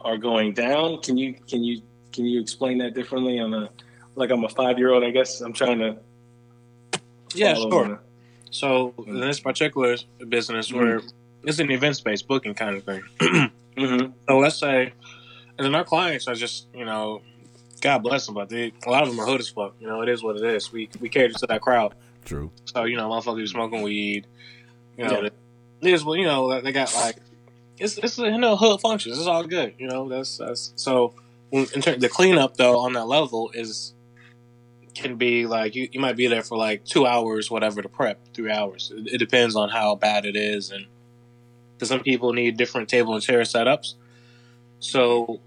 are 0.00 0.16
going 0.16 0.52
down. 0.52 1.00
Can 1.02 1.16
you 1.16 1.34
can 1.48 1.64
you 1.64 1.82
can 2.12 2.24
you 2.24 2.40
explain 2.40 2.78
that 2.78 2.94
differently? 2.94 3.38
On 3.40 3.52
a 3.54 3.70
like 4.14 4.30
I'm 4.30 4.44
a 4.44 4.48
five 4.48 4.78
year 4.78 4.92
old, 4.92 5.04
I 5.04 5.10
guess 5.10 5.40
I'm 5.40 5.52
trying 5.52 5.78
to. 5.78 5.96
Yeah, 7.34 7.54
sure. 7.54 8.00
So 8.50 8.94
in 9.06 9.20
this 9.20 9.40
particular 9.40 9.96
business, 10.28 10.68
mm-hmm. 10.68 10.78
where 10.78 11.00
it's 11.44 11.58
an 11.58 11.70
event 11.70 11.96
space 11.96 12.22
booking 12.22 12.54
kind 12.54 12.76
of 12.76 12.84
thing. 12.84 13.02
mm-hmm. 13.18 14.12
So 14.28 14.38
let's 14.38 14.56
say, 14.56 14.92
and 15.56 15.64
then 15.64 15.74
our 15.74 15.84
clients 15.84 16.28
are 16.28 16.34
just 16.34 16.66
you 16.74 16.84
know 16.84 17.22
God 17.80 18.02
bless 18.02 18.26
them, 18.26 18.34
but 18.34 18.48
they, 18.48 18.72
a 18.86 18.90
lot 18.90 19.02
of 19.02 19.08
them 19.08 19.20
are 19.20 19.26
hood 19.26 19.40
as 19.40 19.48
fuck. 19.48 19.74
You 19.80 19.86
know, 19.86 20.02
it 20.02 20.08
is 20.08 20.22
what 20.22 20.36
it 20.36 20.44
is. 20.44 20.72
We 20.72 20.88
we 21.00 21.08
cater 21.08 21.34
to 21.34 21.46
that 21.46 21.60
crowd. 21.60 21.94
True. 22.24 22.50
So 22.64 22.84
you 22.84 22.96
know, 22.96 23.08
motherfuckers 23.08 23.48
smoking 23.48 23.82
weed. 23.82 24.26
You 24.96 25.04
know, 25.04 25.22
yeah. 25.22 25.28
it 25.82 25.92
is 25.92 26.04
what 26.04 26.18
you 26.18 26.24
know. 26.24 26.60
They 26.60 26.72
got 26.72 26.94
like 26.94 27.16
it's 27.78 27.98
it's 27.98 28.18
you 28.18 28.38
know 28.38 28.56
hood 28.56 28.80
functions. 28.80 29.18
It's 29.18 29.26
all 29.26 29.44
good. 29.44 29.74
You 29.78 29.88
know, 29.88 30.08
that's 30.08 30.38
that's 30.38 30.72
so. 30.76 31.14
In 31.50 31.64
terms, 31.64 32.02
the 32.02 32.10
cleanup 32.10 32.58
though 32.58 32.80
on 32.80 32.92
that 32.92 33.06
level 33.06 33.50
is 33.54 33.94
can 34.94 35.16
be 35.16 35.46
like 35.46 35.74
you, 35.74 35.88
you 35.92 36.00
might 36.00 36.16
be 36.16 36.26
there 36.26 36.42
for 36.42 36.58
like 36.58 36.84
two 36.84 37.06
hours, 37.06 37.50
whatever 37.50 37.80
to 37.80 37.88
prep, 37.88 38.18
three 38.34 38.50
hours. 38.50 38.92
It, 38.94 39.14
it 39.14 39.18
depends 39.18 39.56
on 39.56 39.70
how 39.70 39.94
bad 39.94 40.26
it 40.26 40.36
is, 40.36 40.70
and 40.70 40.86
because 41.74 41.88
some 41.88 42.00
people 42.00 42.32
need 42.32 42.56
different 42.56 42.88
table 42.88 43.14
and 43.14 43.22
chair 43.22 43.40
setups. 43.42 43.94
So 44.80 45.40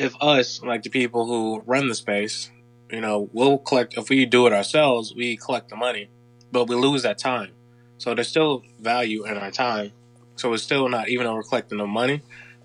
if 0.00 0.14
us, 0.20 0.62
like 0.62 0.82
the 0.82 0.90
people 0.90 1.26
who 1.26 1.62
run 1.66 1.88
the 1.88 1.94
space, 1.94 2.50
you 2.90 3.00
know, 3.00 3.28
we'll 3.32 3.58
collect, 3.58 3.96
if 3.96 4.08
we 4.08 4.24
do 4.26 4.46
it 4.46 4.52
ourselves, 4.52 5.14
we 5.14 5.36
collect 5.36 5.68
the 5.68 5.76
money, 5.76 6.08
but 6.50 6.68
we 6.68 6.76
lose 6.76 7.02
that 7.02 7.18
time. 7.18 7.52
So 7.98 8.14
there's 8.14 8.28
still 8.28 8.62
value 8.80 9.24
in 9.24 9.36
our 9.36 9.50
time. 9.50 9.92
So 10.36 10.52
it's 10.52 10.62
still 10.62 10.88
not, 10.88 11.08
even 11.08 11.26
though 11.26 11.34
we're 11.34 11.42
collecting 11.42 11.78
the 11.78 11.86
money 11.86 12.22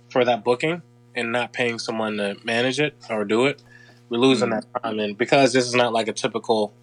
for 0.10 0.24
that 0.24 0.44
booking 0.44 0.82
and 1.16 1.32
not 1.32 1.54
paying 1.54 1.80
someone 1.80 2.18
to 2.18 2.38
manage 2.44 2.80
it 2.80 2.96
or 3.10 3.26
do 3.26 3.48
it, 3.48 3.62
we're 4.10 4.20
losing 4.20 4.50
mm-hmm. 4.50 4.60
that 4.74 4.84
time. 4.84 5.00
And 5.00 5.18
because 5.18 5.54
this 5.54 5.66
is 5.66 5.74
not 5.74 5.92
like 5.92 6.08
a 6.08 6.14
typical 6.14 6.74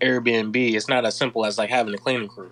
Airbnb, 0.00 0.74
it's 0.74 0.88
not 0.88 1.04
as 1.04 1.16
simple 1.16 1.44
as 1.44 1.58
like 1.58 1.70
having 1.70 1.94
a 1.94 1.98
cleaning 1.98 2.28
crew. 2.28 2.50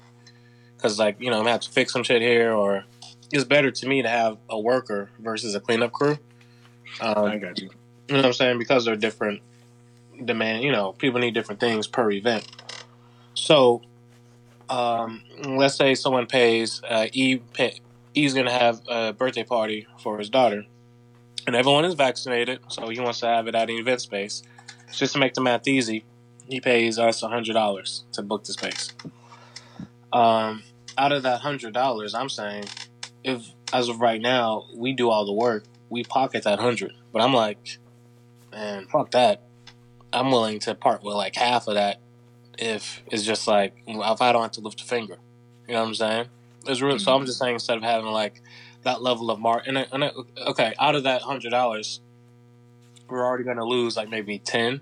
Cause 0.78 0.98
like, 0.98 1.16
you 1.20 1.30
know, 1.30 1.42
I 1.42 1.50
have 1.50 1.60
to 1.60 1.70
fix 1.70 1.92
some 1.92 2.02
shit 2.02 2.22
here 2.22 2.52
or 2.52 2.84
it's 3.32 3.44
better 3.44 3.70
to 3.70 3.88
me 3.88 4.02
to 4.02 4.08
have 4.08 4.36
a 4.50 4.60
worker 4.60 5.10
versus 5.18 5.54
a 5.54 5.60
cleanup 5.60 5.92
crew 5.92 6.18
um, 7.00 7.24
I 7.24 7.38
got 7.38 7.60
you. 7.60 7.70
You 8.08 8.16
know 8.16 8.18
what 8.18 8.26
I'm 8.26 8.32
saying? 8.32 8.58
Because 8.58 8.84
they're 8.84 8.96
different 8.96 9.42
demand. 10.24 10.62
You 10.62 10.72
know, 10.72 10.92
people 10.92 11.20
need 11.20 11.34
different 11.34 11.60
things 11.60 11.86
per 11.86 12.10
event. 12.10 12.46
So, 13.34 13.82
um, 14.68 15.22
let's 15.44 15.76
say 15.76 15.94
someone 15.94 16.26
pays 16.26 16.82
uh, 16.88 17.06
E. 17.12 17.38
Pay, 17.38 17.80
E's 18.14 18.34
going 18.34 18.46
to 18.46 18.52
have 18.52 18.80
a 18.88 19.12
birthday 19.12 19.44
party 19.44 19.86
for 20.02 20.18
his 20.18 20.28
daughter, 20.28 20.64
and 21.46 21.56
everyone 21.56 21.84
is 21.84 21.94
vaccinated, 21.94 22.60
so 22.68 22.88
he 22.88 23.00
wants 23.00 23.20
to 23.20 23.26
have 23.26 23.48
it 23.48 23.54
at 23.54 23.70
an 23.70 23.76
event 23.76 24.00
space. 24.00 24.42
Just 24.92 25.14
to 25.14 25.18
make 25.18 25.34
the 25.34 25.40
math 25.40 25.66
easy, 25.66 26.04
he 26.48 26.60
pays 26.60 26.98
us 26.98 27.22
hundred 27.22 27.54
dollars 27.54 28.04
to 28.12 28.22
book 28.22 28.44
the 28.44 28.52
space. 28.52 28.90
Um, 30.12 30.62
out 30.98 31.12
of 31.12 31.22
that 31.22 31.40
hundred 31.40 31.72
dollars, 31.72 32.14
I'm 32.14 32.28
saying, 32.28 32.64
if 33.24 33.46
as 33.72 33.88
of 33.88 34.00
right 34.00 34.20
now 34.20 34.66
we 34.74 34.92
do 34.92 35.08
all 35.08 35.24
the 35.24 35.32
work, 35.32 35.64
we 35.92 36.02
pocket 36.02 36.44
that 36.44 36.58
hundred. 36.58 36.92
But 37.12 37.22
I'm 37.22 37.34
like, 37.34 37.78
man, 38.50 38.86
fuck 38.86 39.10
that. 39.12 39.42
I'm 40.12 40.30
willing 40.30 40.58
to 40.60 40.74
part 40.74 41.02
with 41.02 41.14
like 41.14 41.36
half 41.36 41.68
of 41.68 41.74
that 41.74 42.00
if 42.58 43.02
it's 43.10 43.22
just 43.22 43.46
like 43.46 43.74
if 43.86 44.20
I 44.20 44.32
don't 44.32 44.42
have 44.42 44.52
to 44.52 44.60
lift 44.60 44.80
a 44.80 44.84
finger. 44.84 45.18
You 45.68 45.74
know 45.74 45.80
what 45.80 45.88
I'm 45.88 45.94
saying? 45.94 46.26
It's 46.66 46.80
real. 46.80 46.94
Mm-hmm. 46.94 47.04
So 47.04 47.12
I'm 47.12 47.18
mm-hmm. 47.18 47.26
just 47.26 47.38
saying 47.38 47.54
instead 47.54 47.76
of 47.76 47.82
having 47.82 48.10
like 48.10 48.42
that 48.82 49.02
level 49.02 49.30
of 49.30 49.38
mark, 49.38 49.66
and, 49.66 49.78
and 49.78 50.10
okay, 50.48 50.74
out 50.80 50.94
of 50.94 51.04
that 51.04 51.22
hundred 51.22 51.50
dollars, 51.50 52.00
we're 53.08 53.24
already 53.24 53.44
gonna 53.44 53.64
lose 53.64 53.96
like 53.96 54.08
maybe 54.08 54.38
ten, 54.38 54.80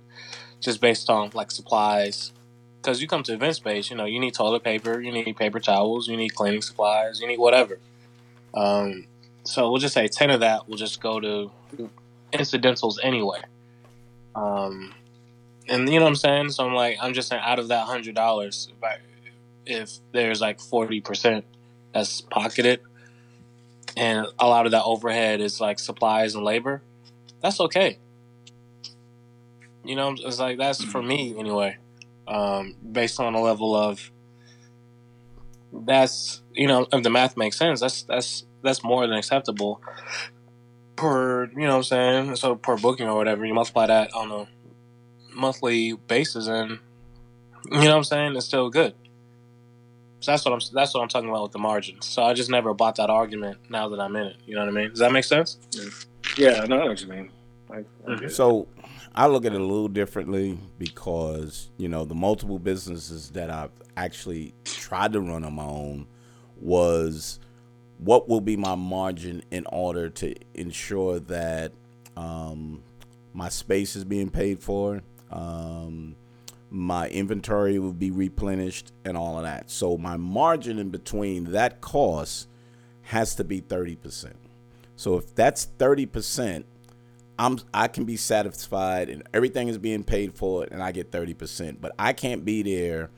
just 0.60 0.80
based 0.80 1.10
on 1.10 1.30
like 1.34 1.50
supplies. 1.50 2.32
Because 2.80 3.02
you 3.02 3.08
come 3.08 3.22
to 3.24 3.34
event 3.34 3.56
space, 3.56 3.90
you 3.90 3.96
know, 3.96 4.06
you 4.06 4.18
need 4.18 4.32
toilet 4.32 4.64
paper, 4.64 5.00
you 5.00 5.12
need 5.12 5.36
paper 5.36 5.60
towels, 5.60 6.08
you 6.08 6.16
need 6.16 6.34
cleaning 6.34 6.62
supplies, 6.62 7.20
you 7.20 7.28
need 7.28 7.38
whatever. 7.38 7.78
Um, 8.54 9.06
so 9.44 9.70
we'll 9.70 9.80
just 9.80 9.94
say 9.94 10.08
10 10.08 10.30
of 10.30 10.40
that 10.40 10.68
will 10.68 10.76
just 10.76 11.00
go 11.00 11.20
to 11.20 11.50
incidentals 12.32 13.00
anyway. 13.02 13.40
Um, 14.34 14.94
and 15.68 15.88
you 15.88 15.98
know 15.98 16.04
what 16.04 16.10
I'm 16.10 16.16
saying? 16.16 16.50
So 16.50 16.66
I'm 16.66 16.74
like, 16.74 16.98
I'm 17.00 17.14
just 17.14 17.28
saying 17.28 17.42
out 17.44 17.58
of 17.58 17.68
that 17.68 17.86
hundred 17.86 18.14
dollars, 18.14 18.68
if, 19.66 19.98
there's 20.12 20.40
like 20.40 20.58
40% 20.58 21.42
that's 21.92 22.20
pocketed 22.22 22.80
and 23.96 24.26
a 24.38 24.46
lot 24.46 24.66
of 24.66 24.72
that 24.72 24.84
overhead 24.84 25.40
is 25.40 25.60
like 25.60 25.78
supplies 25.78 26.34
and 26.34 26.44
labor, 26.44 26.82
that's 27.40 27.60
okay. 27.60 27.98
You 29.84 29.96
know, 29.96 30.14
it's 30.18 30.38
like, 30.38 30.58
that's 30.58 30.84
for 30.84 31.02
me 31.02 31.34
anyway, 31.38 31.78
um, 32.28 32.76
based 32.92 33.18
on 33.18 33.34
a 33.34 33.40
level 33.40 33.74
of, 33.74 34.10
that's, 35.72 36.42
you 36.52 36.66
know, 36.66 36.86
if 36.92 37.02
the 37.02 37.10
math 37.10 37.36
makes 37.36 37.56
sense, 37.56 37.80
that's, 37.80 38.02
that's, 38.02 38.44
that's 38.62 38.82
more 38.84 39.06
than 39.06 39.16
acceptable 39.16 39.80
per 40.96 41.50
you 41.52 41.60
know 41.60 41.68
what 41.68 41.76
I'm 41.76 41.82
saying 41.82 42.36
so 42.36 42.54
per 42.56 42.76
booking 42.76 43.08
or 43.08 43.16
whatever 43.16 43.44
you 43.44 43.54
multiply 43.54 43.86
that 43.86 44.12
on 44.14 44.30
a 44.30 44.48
monthly 45.34 45.94
basis 45.94 46.46
and 46.46 46.78
you 47.66 47.70
know 47.70 47.90
what 47.90 47.96
I'm 47.96 48.04
saying 48.04 48.36
it's 48.36 48.46
still 48.46 48.70
good 48.70 48.94
So 50.20 50.32
that's 50.32 50.44
what 50.44 50.52
I'm 50.52 50.60
that's 50.74 50.94
what 50.94 51.00
I'm 51.02 51.08
talking 51.08 51.30
about 51.30 51.44
with 51.44 51.52
the 51.52 51.58
margins. 51.58 52.06
So 52.06 52.22
I 52.22 52.34
just 52.34 52.50
never 52.50 52.74
bought 52.74 52.96
that 52.96 53.10
argument. 53.10 53.58
Now 53.70 53.88
that 53.88 54.00
I'm 54.00 54.14
in 54.16 54.26
it, 54.28 54.36
you 54.46 54.54
know 54.54 54.60
what 54.60 54.68
I 54.68 54.72
mean? 54.72 54.90
Does 54.90 54.98
that 54.98 55.12
make 55.12 55.24
sense? 55.24 55.58
Yeah, 55.72 55.88
yeah 56.36 56.64
no, 56.64 56.76
I 56.76 56.78
know 56.80 56.86
what 56.90 57.00
you 57.00 57.08
mean. 57.08 57.30
I, 57.70 57.84
mm-hmm. 58.06 58.28
so 58.28 58.68
I 59.14 59.26
look 59.26 59.44
at 59.44 59.52
it 59.52 59.60
a 59.60 59.64
little 59.64 59.88
differently 59.88 60.58
because 60.78 61.70
you 61.78 61.88
know 61.88 62.04
the 62.04 62.14
multiple 62.14 62.58
businesses 62.58 63.30
that 63.30 63.50
I've 63.50 63.72
actually 63.96 64.52
tried 64.64 65.14
to 65.14 65.20
run 65.20 65.44
on 65.44 65.54
my 65.54 65.64
own 65.64 66.06
was 66.60 67.40
what 68.02 68.28
will 68.28 68.40
be 68.40 68.56
my 68.56 68.74
margin 68.74 69.42
in 69.50 69.66
order 69.66 70.08
to 70.08 70.34
ensure 70.54 71.20
that 71.20 71.72
um, 72.16 72.82
my 73.34 73.48
space 73.48 73.94
is 73.94 74.04
being 74.04 74.30
paid 74.30 74.58
for. 74.62 75.02
Um, 75.30 76.16
my 76.70 77.08
inventory 77.08 77.78
will 77.78 77.92
be 77.92 78.10
replenished 78.10 78.92
and 79.04 79.16
all 79.16 79.36
of 79.36 79.44
that. 79.44 79.70
So 79.70 79.98
my 79.98 80.16
margin 80.16 80.78
in 80.78 80.90
between 80.90 81.52
that 81.52 81.80
cost 81.80 82.48
has 83.02 83.34
to 83.34 83.44
be 83.44 83.60
30%. 83.60 84.32
So 84.96 85.16
if 85.16 85.34
that's 85.34 85.66
30%, 85.78 86.64
I'm 87.38 87.58
I 87.72 87.88
can 87.88 88.04
be 88.04 88.16
satisfied 88.16 89.08
and 89.08 89.22
everything 89.32 89.68
is 89.68 89.78
being 89.78 90.04
paid 90.04 90.34
for 90.34 90.66
and 90.70 90.82
I 90.82 90.92
get 90.92 91.10
30%, 91.10 91.80
but 91.80 91.92
I 91.98 92.12
can't 92.12 92.44
be 92.44 92.62
there 92.62 93.10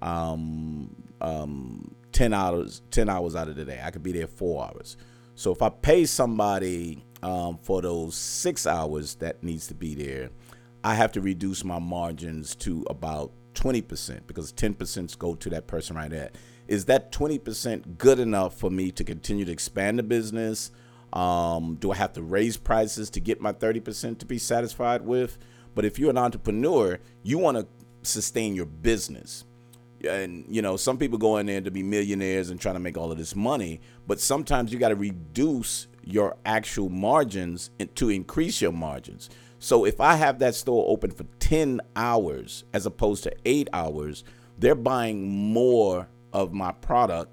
um, 0.00 0.94
um, 1.20 1.94
10 2.12 2.32
hours 2.32 2.82
10 2.90 3.08
hours 3.08 3.34
out 3.36 3.48
of 3.48 3.56
the 3.56 3.64
day. 3.64 3.80
I 3.82 3.90
could 3.90 4.02
be 4.02 4.12
there 4.12 4.26
4 4.26 4.64
hours. 4.64 4.96
So 5.34 5.52
if 5.52 5.62
I 5.62 5.68
pay 5.68 6.04
somebody 6.06 7.04
um, 7.22 7.58
for 7.60 7.82
those 7.82 8.14
6 8.14 8.66
hours 8.66 9.16
that 9.16 9.42
needs 9.42 9.66
to 9.68 9.74
be 9.74 9.94
there, 9.94 10.30
I 10.84 10.94
have 10.94 11.12
to 11.12 11.20
reduce 11.20 11.64
my 11.64 11.78
margins 11.78 12.54
to 12.56 12.84
about 12.90 13.32
20% 13.54 14.26
because 14.26 14.52
10% 14.52 15.18
go 15.18 15.34
to 15.34 15.50
that 15.50 15.66
person 15.66 15.96
right 15.96 16.10
there. 16.10 16.30
Is 16.68 16.86
that 16.86 17.12
20% 17.12 17.98
good 17.98 18.18
enough 18.18 18.56
for 18.56 18.70
me 18.70 18.90
to 18.92 19.04
continue 19.04 19.44
to 19.44 19.52
expand 19.52 19.98
the 19.98 20.02
business? 20.02 20.70
Um, 21.12 21.76
do 21.76 21.90
I 21.92 21.96
have 21.96 22.12
to 22.14 22.22
raise 22.22 22.56
prices 22.56 23.10
to 23.10 23.20
get 23.20 23.40
my 23.40 23.52
30% 23.52 24.18
to 24.18 24.26
be 24.26 24.38
satisfied 24.38 25.02
with? 25.02 25.38
But 25.74 25.84
if 25.84 25.98
you're 25.98 26.10
an 26.10 26.18
entrepreneur, 26.18 26.98
you 27.22 27.38
want 27.38 27.58
to 27.58 27.66
sustain 28.02 28.54
your 28.54 28.66
business. 28.66 29.44
And 30.06 30.44
you 30.48 30.62
know, 30.62 30.76
some 30.76 30.98
people 30.98 31.18
go 31.18 31.36
in 31.38 31.46
there 31.46 31.60
to 31.60 31.70
be 31.70 31.82
millionaires 31.82 32.50
and 32.50 32.60
trying 32.60 32.74
to 32.74 32.80
make 32.80 32.96
all 32.96 33.12
of 33.12 33.18
this 33.18 33.34
money, 33.34 33.80
but 34.06 34.20
sometimes 34.20 34.72
you 34.72 34.78
got 34.78 34.88
to 34.88 34.96
reduce 34.96 35.88
your 36.02 36.36
actual 36.44 36.88
margins 36.88 37.70
to 37.94 38.10
increase 38.10 38.60
your 38.60 38.72
margins. 38.72 39.30
So 39.58 39.86
if 39.86 40.00
I 40.00 40.16
have 40.16 40.40
that 40.40 40.54
store 40.54 40.84
open 40.88 41.10
for 41.10 41.24
10 41.38 41.80
hours 41.96 42.64
as 42.74 42.84
opposed 42.84 43.22
to 43.24 43.34
8 43.46 43.68
hours, 43.72 44.24
they're 44.58 44.74
buying 44.74 45.26
more 45.26 46.08
of 46.32 46.52
my 46.52 46.72
product 46.72 47.30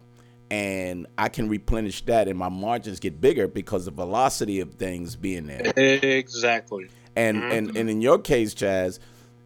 and 0.49 1.07
I 1.17 1.29
can 1.29 1.47
replenish 1.47 2.03
that 2.05 2.27
and 2.27 2.37
my 2.37 2.49
margins 2.49 2.99
get 2.99 3.21
bigger 3.21 3.47
because 3.47 3.85
the 3.85 3.91
velocity 3.91 4.59
of 4.59 4.73
things 4.75 5.15
being 5.15 5.47
there. 5.47 5.73
Exactly. 5.75 6.89
And 7.15 7.37
mm-hmm. 7.37 7.51
and 7.51 7.77
and 7.77 7.89
in 7.89 8.01
your 8.01 8.19
case, 8.19 8.53
Chaz, 8.53 8.99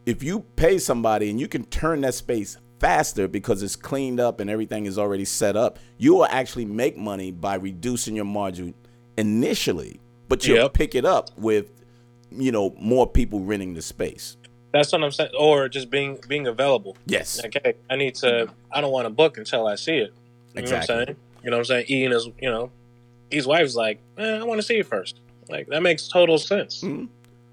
if 0.06 0.24
you 0.24 0.42
pay 0.56 0.78
somebody 0.78 1.30
and 1.30 1.40
you 1.40 1.48
can 1.48 1.64
turn 1.66 2.02
that 2.02 2.16
space 2.16 2.58
faster 2.80 3.28
because 3.28 3.64
it's 3.64 3.76
cleaned 3.76 4.20
up 4.20 4.40
and 4.40 4.50
everything 4.50 4.86
is 4.86 4.98
already 4.98 5.26
set 5.26 5.56
up, 5.56 5.80
you 5.98 6.14
will 6.14 6.26
actually 6.26 6.66
make 6.66 6.98
money 6.98 7.32
by 7.32 7.56
reducing 7.56 8.16
your 8.16 8.26
margin 8.26 8.74
initially, 9.18 10.00
but 10.28 10.46
you'll 10.46 10.58
yep. 10.58 10.74
pick 10.74 10.96
it 10.96 11.06
up 11.06 11.30
with 11.38 11.72
you 12.32 12.52
know 12.52 12.76
more 12.80 13.08
people 13.08 13.40
renting 13.40 13.74
the 13.74 13.82
space. 13.82 14.38
That's 14.72 14.92
what 14.92 15.04
I'm 15.04 15.12
saying, 15.12 15.32
or 15.40 15.70
just 15.70 15.90
being 15.90 16.20
being 16.28 16.48
available. 16.48 16.98
Yes. 17.06 17.44
Okay, 17.46 17.76
I 17.90 17.96
need 17.96 18.16
to. 18.16 18.50
I 18.72 18.82
don't 18.82 18.92
want 18.92 19.06
to 19.06 19.10
book 19.10 19.38
until 19.38 19.68
I 19.68 19.76
see 19.76 19.98
it. 19.98 20.14
You 20.54 20.62
exactly. 20.62 20.96
know 20.96 21.00
what 21.00 21.02
I'm 21.02 21.06
saying? 21.06 21.18
You 21.44 21.50
know 21.52 21.58
what 21.58 21.60
I'm 21.60 21.66
saying? 21.66 21.86
Ian 21.90 22.12
is, 22.12 22.30
you 22.42 22.50
know, 22.50 22.72
his 23.32 23.48
wife's 23.48 23.76
like, 23.76 24.02
eh, 24.18 24.40
I 24.40 24.44
want 24.44 24.60
to 24.60 24.64
see 24.64 24.78
it 24.78 24.86
first. 24.86 25.22
Like 25.48 25.68
that 25.68 25.82
makes 25.82 26.08
total 26.08 26.38
sense. 26.38 26.82
Mm-hmm. 26.82 27.06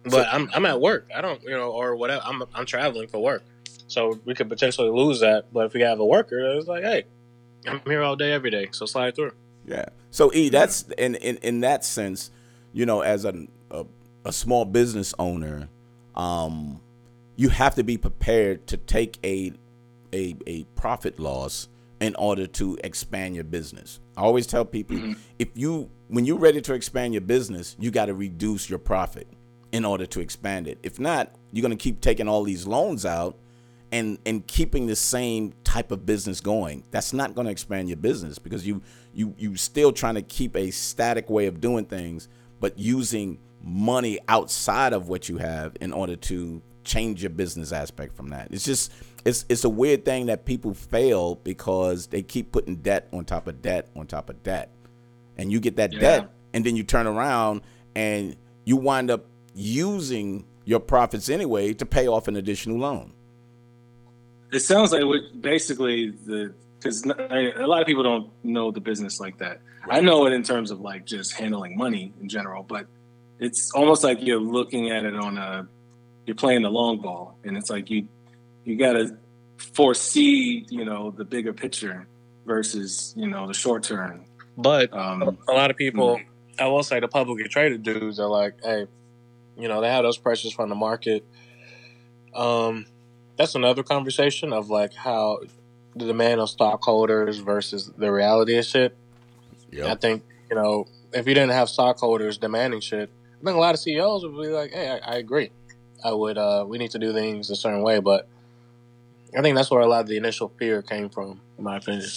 But 0.04 0.10
so, 0.10 0.24
I'm 0.32 0.50
I'm 0.54 0.66
at 0.66 0.80
work. 0.80 1.08
I 1.14 1.20
don't, 1.20 1.40
you 1.42 1.50
know, 1.50 1.70
or 1.70 1.94
whatever. 1.94 2.22
I'm 2.24 2.42
I'm 2.54 2.66
traveling 2.66 3.06
for 3.06 3.22
work, 3.22 3.44
so 3.92 4.18
we 4.24 4.34
could 4.34 4.48
potentially 4.48 4.90
lose 4.90 5.20
that. 5.20 5.52
But 5.52 5.66
if 5.66 5.74
we 5.74 5.82
have 5.82 6.00
a 6.00 6.04
worker, 6.04 6.38
it's 6.56 6.66
like, 6.66 6.82
hey, 6.82 7.04
I'm 7.66 7.80
here 7.86 8.02
all 8.02 8.16
day, 8.16 8.32
every 8.32 8.50
day, 8.50 8.68
so 8.72 8.86
slide 8.86 9.14
through. 9.14 9.32
Yeah. 9.66 9.86
So 10.10 10.32
E, 10.34 10.48
that's 10.48 10.82
in 10.98 11.14
in 11.16 11.36
in 11.38 11.60
that 11.60 11.84
sense, 11.84 12.30
you 12.72 12.86
know, 12.86 13.00
as 13.00 13.24
a, 13.24 13.46
a 13.70 13.86
a 14.24 14.32
small 14.32 14.64
business 14.64 15.14
owner, 15.18 15.68
um, 16.14 16.80
you 17.36 17.48
have 17.50 17.74
to 17.76 17.84
be 17.84 17.96
prepared 17.96 18.66
to 18.68 18.76
take 18.76 19.18
a, 19.24 19.52
a 20.12 20.36
a 20.46 20.64
profit 20.74 21.18
loss 21.18 21.68
in 22.00 22.16
order 22.16 22.46
to 22.48 22.78
expand 22.82 23.34
your 23.34 23.44
business. 23.44 24.00
I 24.16 24.22
always 24.22 24.46
tell 24.46 24.64
people 24.64 24.96
mm-hmm. 24.96 25.12
if 25.38 25.48
you 25.54 25.90
when 26.08 26.24
you're 26.24 26.38
ready 26.38 26.60
to 26.62 26.74
expand 26.74 27.14
your 27.14 27.22
business, 27.22 27.76
you 27.78 27.90
got 27.90 28.06
to 28.06 28.14
reduce 28.14 28.68
your 28.68 28.78
profit 28.78 29.28
in 29.70 29.84
order 29.84 30.04
to 30.04 30.20
expand 30.20 30.68
it. 30.68 30.78
If 30.82 31.00
not, 31.00 31.34
you're 31.52 31.62
going 31.62 31.76
to 31.76 31.82
keep 31.82 32.00
taking 32.00 32.28
all 32.28 32.42
these 32.42 32.66
loans 32.66 33.06
out 33.06 33.38
and 33.92 34.18
and 34.24 34.44
keeping 34.46 34.86
the 34.86 34.96
same 34.96 35.52
type 35.62 35.92
of 35.92 36.04
business 36.04 36.40
going. 36.40 36.82
That's 36.90 37.12
not 37.12 37.34
going 37.34 37.44
to 37.44 37.50
expand 37.52 37.88
your 37.88 37.98
business 37.98 38.38
because 38.38 38.66
you 38.66 38.82
you 39.12 39.34
you 39.38 39.54
still 39.56 39.92
trying 39.92 40.14
to 40.14 40.22
keep 40.22 40.56
a 40.56 40.70
static 40.70 41.30
way 41.30 41.46
of 41.46 41.60
doing 41.60 41.84
things, 41.84 42.28
but 42.58 42.78
using 42.78 43.38
money 43.62 44.18
outside 44.26 44.92
of 44.92 45.08
what 45.08 45.28
you 45.28 45.36
have 45.38 45.76
in 45.80 45.92
order 45.92 46.16
to 46.16 46.60
change 46.84 47.22
your 47.22 47.30
business 47.30 47.70
aspect 47.70 48.16
from 48.16 48.30
that. 48.30 48.48
It's 48.50 48.64
just 48.64 48.92
it's 49.24 49.44
it's 49.48 49.64
a 49.64 49.68
weird 49.68 50.04
thing 50.04 50.26
that 50.26 50.46
people 50.46 50.74
fail 50.74 51.36
because 51.36 52.06
they 52.06 52.22
keep 52.22 52.50
putting 52.50 52.76
debt 52.76 53.08
on 53.12 53.24
top 53.26 53.46
of 53.46 53.60
debt 53.62 53.88
on 53.94 54.06
top 54.06 54.30
of 54.30 54.42
debt. 54.42 54.70
And 55.36 55.52
you 55.52 55.60
get 55.60 55.76
that 55.76 55.92
yeah. 55.92 56.00
debt 56.00 56.30
and 56.54 56.64
then 56.64 56.76
you 56.76 56.82
turn 56.82 57.06
around 57.06 57.62
and 57.94 58.36
you 58.64 58.76
wind 58.76 59.10
up 59.10 59.26
using 59.54 60.46
your 60.64 60.80
profits 60.80 61.28
anyway 61.28 61.72
to 61.74 61.84
pay 61.84 62.06
off 62.06 62.28
an 62.28 62.36
additional 62.36 62.78
loan. 62.78 63.12
It 64.52 64.60
sounds 64.60 64.92
like 64.92 65.02
basically 65.40 66.10
the 66.10 66.54
because 66.78 67.04
a 67.04 67.66
lot 67.66 67.80
of 67.80 67.86
people 67.86 68.02
don't 68.02 68.30
know 68.44 68.70
the 68.70 68.80
business 68.80 69.20
like 69.20 69.38
that. 69.38 69.60
Right. 69.86 69.98
I 69.98 70.00
know 70.00 70.26
it 70.26 70.32
in 70.32 70.42
terms 70.42 70.70
of 70.70 70.80
like 70.80 71.06
just 71.06 71.32
handling 71.32 71.76
money 71.76 72.12
in 72.20 72.28
general, 72.28 72.62
but 72.62 72.86
it's 73.38 73.72
almost 73.72 74.04
like 74.04 74.18
you're 74.20 74.40
looking 74.40 74.90
at 74.90 75.04
it 75.04 75.14
on 75.14 75.38
a 75.38 75.66
you're 76.26 76.36
playing 76.36 76.62
the 76.62 76.70
long 76.70 77.00
ball 77.00 77.36
and 77.44 77.56
it's 77.56 77.70
like 77.70 77.90
you 77.90 78.06
you 78.64 78.76
got 78.76 78.92
to 78.92 79.16
foresee 79.56 80.64
you 80.70 80.84
know 80.84 81.10
the 81.10 81.24
bigger 81.24 81.52
picture 81.52 82.06
versus 82.46 83.12
you 83.16 83.26
know 83.26 83.46
the 83.46 83.54
short 83.54 83.82
term 83.82 84.24
but 84.56 84.92
um, 84.92 85.36
a 85.48 85.52
lot 85.52 85.70
of 85.70 85.76
people 85.76 86.16
mm-hmm. 86.16 86.62
i 86.62 86.66
will 86.66 86.82
say 86.82 87.00
the 87.00 87.08
publicly 87.08 87.48
traded 87.48 87.82
dudes 87.82 88.20
are 88.20 88.28
like 88.28 88.54
hey 88.62 88.86
you 89.56 89.68
know 89.68 89.80
they 89.80 89.88
have 89.88 90.04
those 90.04 90.18
pressures 90.18 90.52
from 90.52 90.68
the 90.68 90.74
market 90.74 91.24
um 92.34 92.86
that's 93.42 93.54
another 93.54 93.82
conversation 93.82 94.52
of 94.52 94.70
like 94.70 94.94
how 94.94 95.40
the 95.96 96.06
demand 96.06 96.40
of 96.40 96.48
stockholders 96.48 97.38
versus 97.38 97.90
the 97.98 98.10
reality 98.10 98.56
of 98.56 98.64
shit 98.64 98.96
yep. 99.70 99.86
i 99.86 99.94
think 99.94 100.22
you 100.48 100.56
know 100.56 100.86
if 101.12 101.26
you 101.26 101.34
didn't 101.34 101.52
have 101.52 101.68
stockholders 101.68 102.38
demanding 102.38 102.80
shit 102.80 103.10
I 103.42 103.44
think 103.44 103.56
a 103.56 103.60
lot 103.60 103.74
of 103.74 103.80
CEOs 103.80 104.22
would 104.22 104.40
be 104.40 104.48
like, 104.48 104.70
"Hey, 104.72 104.88
I, 104.88 105.14
I 105.14 105.16
agree. 105.16 105.50
I 106.04 106.12
would. 106.12 106.38
Uh, 106.38 106.64
we 106.66 106.78
need 106.78 106.92
to 106.92 106.98
do 106.98 107.12
things 107.12 107.50
a 107.50 107.56
certain 107.56 107.82
way." 107.82 107.98
But 107.98 108.28
I 109.36 109.42
think 109.42 109.56
that's 109.56 109.70
where 109.70 109.80
a 109.80 109.86
lot 109.86 110.02
of 110.02 110.06
the 110.06 110.16
initial 110.16 110.52
fear 110.60 110.80
came 110.80 111.08
from, 111.08 111.40
in 111.58 111.64
my 111.64 111.78
opinion. 111.78 112.08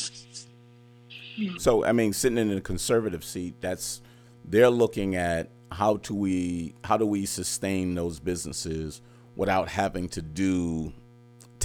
So, 1.58 1.84
I 1.84 1.94
mean, 1.94 2.14
sitting 2.14 2.38
in 2.38 2.52
a 2.52 2.62
conservative 2.62 3.24
seat, 3.24 3.56
that's 3.60 4.02
they're 4.46 4.70
looking 4.70 5.16
at 5.16 5.50
how 5.72 5.98
do 5.98 6.14
we 6.14 6.76
how 6.84 6.96
do 6.96 7.08
we 7.08 7.26
sustain 7.26 7.96
those 7.96 8.20
businesses 8.20 9.02
without 9.36 9.68
having 9.68 10.08
to 10.10 10.22
do 10.22 10.94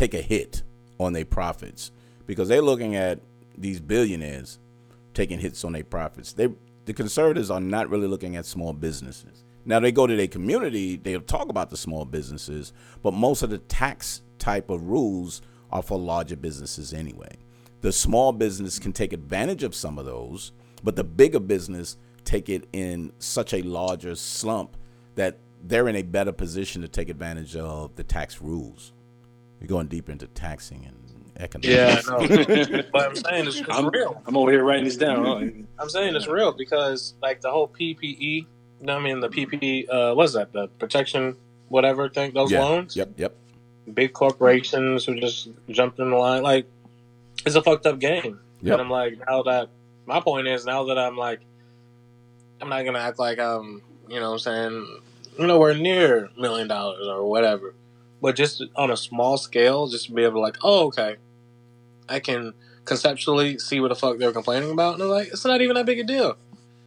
take 0.00 0.14
a 0.14 0.22
hit 0.22 0.62
on 0.98 1.12
their 1.12 1.26
profits 1.26 1.92
because 2.26 2.48
they're 2.48 2.62
looking 2.62 2.96
at 2.96 3.20
these 3.58 3.80
billionaires 3.80 4.58
taking 5.12 5.38
hits 5.38 5.62
on 5.62 5.72
their 5.72 5.84
profits. 5.84 6.32
They 6.32 6.48
the 6.86 6.94
conservatives 6.94 7.50
are 7.50 7.60
not 7.60 7.90
really 7.90 8.06
looking 8.06 8.34
at 8.36 8.46
small 8.46 8.72
businesses. 8.72 9.44
Now 9.66 9.78
they 9.78 9.92
go 9.92 10.06
to 10.06 10.16
their 10.16 10.26
community, 10.26 10.96
they'll 10.96 11.20
talk 11.20 11.50
about 11.50 11.68
the 11.68 11.76
small 11.76 12.06
businesses, 12.06 12.72
but 13.02 13.12
most 13.12 13.42
of 13.42 13.50
the 13.50 13.58
tax 13.58 14.22
type 14.38 14.70
of 14.70 14.88
rules 14.88 15.42
are 15.70 15.82
for 15.82 15.98
larger 15.98 16.36
businesses 16.36 16.94
anyway. 16.94 17.36
The 17.82 17.92
small 17.92 18.32
business 18.32 18.78
can 18.78 18.94
take 18.94 19.12
advantage 19.12 19.62
of 19.62 19.74
some 19.74 19.98
of 19.98 20.06
those, 20.06 20.52
but 20.82 20.96
the 20.96 21.04
bigger 21.04 21.40
business 21.40 21.98
take 22.24 22.48
it 22.48 22.66
in 22.72 23.12
such 23.18 23.52
a 23.52 23.60
larger 23.62 24.14
slump 24.14 24.78
that 25.16 25.38
they're 25.62 25.88
in 25.88 25.96
a 25.96 26.02
better 26.02 26.32
position 26.32 26.80
to 26.80 26.88
take 26.88 27.10
advantage 27.10 27.54
of 27.54 27.94
the 27.96 28.04
tax 28.04 28.40
rules. 28.40 28.94
You're 29.60 29.68
going 29.68 29.88
deep 29.88 30.08
into 30.08 30.26
taxing 30.26 30.86
and 30.86 31.32
economics. 31.38 32.08
Yeah, 32.08 32.66
no. 32.76 32.82
but 32.92 33.08
I'm 33.08 33.16
saying 33.16 33.46
it's, 33.46 33.60
it's 33.60 33.68
I'm, 33.70 33.88
real. 33.88 34.22
I'm 34.26 34.36
over 34.36 34.50
here 34.50 34.64
writing 34.64 34.84
this 34.84 34.96
down. 34.96 35.66
I'm 35.78 35.88
saying 35.90 36.16
it's 36.16 36.26
real 36.26 36.52
because 36.52 37.14
like 37.22 37.40
the 37.40 37.50
whole 37.50 37.68
PPE 37.68 38.46
I 38.88 38.98
mean 38.98 39.20
the 39.20 39.28
PPP. 39.28 39.88
uh, 39.90 40.14
what's 40.14 40.32
that? 40.32 40.52
The 40.52 40.68
protection, 40.68 41.36
whatever 41.68 42.08
thing, 42.08 42.32
those 42.32 42.50
yeah. 42.50 42.60
loans. 42.60 42.96
Yep, 42.96 43.12
yep. 43.16 43.36
Big 43.92 44.12
corporations 44.12 45.04
who 45.04 45.20
just 45.20 45.48
jumped 45.68 45.98
in 45.98 46.10
the 46.10 46.16
line. 46.16 46.42
Like, 46.42 46.66
it's 47.44 47.56
a 47.56 47.62
fucked 47.62 47.86
up 47.86 47.98
game. 47.98 48.40
Yep. 48.62 48.72
And 48.72 48.82
I'm 48.82 48.90
like, 48.90 49.18
now 49.26 49.42
that 49.42 49.68
my 50.06 50.20
point 50.20 50.46
is, 50.46 50.64
now 50.64 50.84
that 50.84 50.98
I'm 50.98 51.16
like, 51.16 51.40
I'm 52.60 52.68
not 52.68 52.84
gonna 52.84 52.98
act 52.98 53.18
like 53.18 53.38
I'm, 53.38 53.82
you 54.08 54.20
know, 54.20 54.32
what 54.32 54.46
I'm 54.46 54.78
saying 54.78 55.00
nowhere 55.38 55.74
near 55.74 56.28
million 56.36 56.68
dollars 56.68 57.06
or 57.06 57.28
whatever, 57.28 57.74
but 58.20 58.36
just 58.36 58.62
on 58.76 58.90
a 58.90 58.96
small 58.96 59.36
scale, 59.36 59.88
just 59.88 60.06
to 60.06 60.12
be 60.12 60.22
able 60.22 60.34
to 60.34 60.40
like, 60.40 60.58
oh, 60.62 60.86
okay, 60.86 61.16
I 62.08 62.20
can 62.20 62.54
conceptually 62.84 63.58
see 63.58 63.80
what 63.80 63.88
the 63.88 63.94
fuck 63.94 64.18
they're 64.18 64.32
complaining 64.32 64.70
about, 64.70 64.94
and 64.94 65.02
I'm 65.02 65.08
like, 65.08 65.28
it's 65.28 65.44
not 65.44 65.60
even 65.60 65.76
that 65.76 65.86
big 65.86 65.98
a 65.98 66.04
deal. 66.04 66.36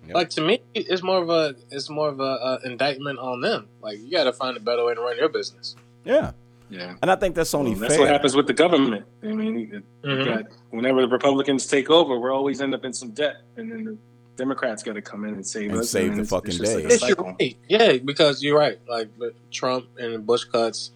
Yep. 0.08 0.16
Like 0.16 0.30
to 0.32 0.42
me, 0.42 0.62
it's 0.74 1.02
more 1.02 1.22
of 1.22 1.30
a 1.30 1.56
it's 1.72 1.90
more 1.90 2.10
of 2.10 2.20
a, 2.20 2.24
a 2.24 2.60
indictment 2.66 3.20
on 3.20 3.40
them. 3.40 3.68
Like 3.82 4.00
you 4.00 4.12
got 4.12 4.26
to 4.26 4.34
find 4.34 4.58
a 4.58 4.60
better 4.60 4.84
way 4.84 4.96
to 4.96 5.02
run 5.02 5.18
your 5.18 5.30
business. 5.30 5.78
Yeah, 6.04 6.32
yeah. 6.70 6.96
And 7.02 7.10
I 7.10 7.16
think 7.16 7.36
that's 7.36 7.54
only 7.54 7.72
well, 7.72 7.82
that's 7.82 7.98
what 7.98 8.10
happens 8.10 8.36
with 8.36 8.48
the 8.48 8.54
government. 8.54 9.06
I 9.24 9.28
mean, 9.28 9.84
mm-hmm. 10.04 10.30
got, 10.30 10.46
whenever 10.72 11.02
the 11.02 11.08
Republicans 11.08 11.68
take 11.68 11.90
over, 11.90 12.20
we're 12.20 12.34
always 12.34 12.60
end 12.60 12.74
up 12.74 12.84
in 12.84 12.92
some 12.92 13.12
debt, 13.12 13.38
and 13.56 13.72
then 13.72 13.86
the 13.86 13.98
Democrats 14.36 14.84
got 14.84 14.94
to 14.94 15.02
come 15.02 15.24
in 15.24 15.36
and 15.36 15.46
save 15.46 15.72
and 15.72 15.80
us. 15.80 15.90
Save 15.90 16.12
and 16.12 16.20
the 16.20 16.26
fucking 16.26 16.58
day. 16.58 16.98
Like 16.98 17.18
right. 17.18 17.58
Yeah, 17.70 17.98
because 17.98 18.44
you're 18.44 18.58
right. 18.58 18.80
Like 18.88 19.10
Trump 19.52 19.86
and 19.98 20.26
Bush 20.26 20.44
cuts. 20.44 20.92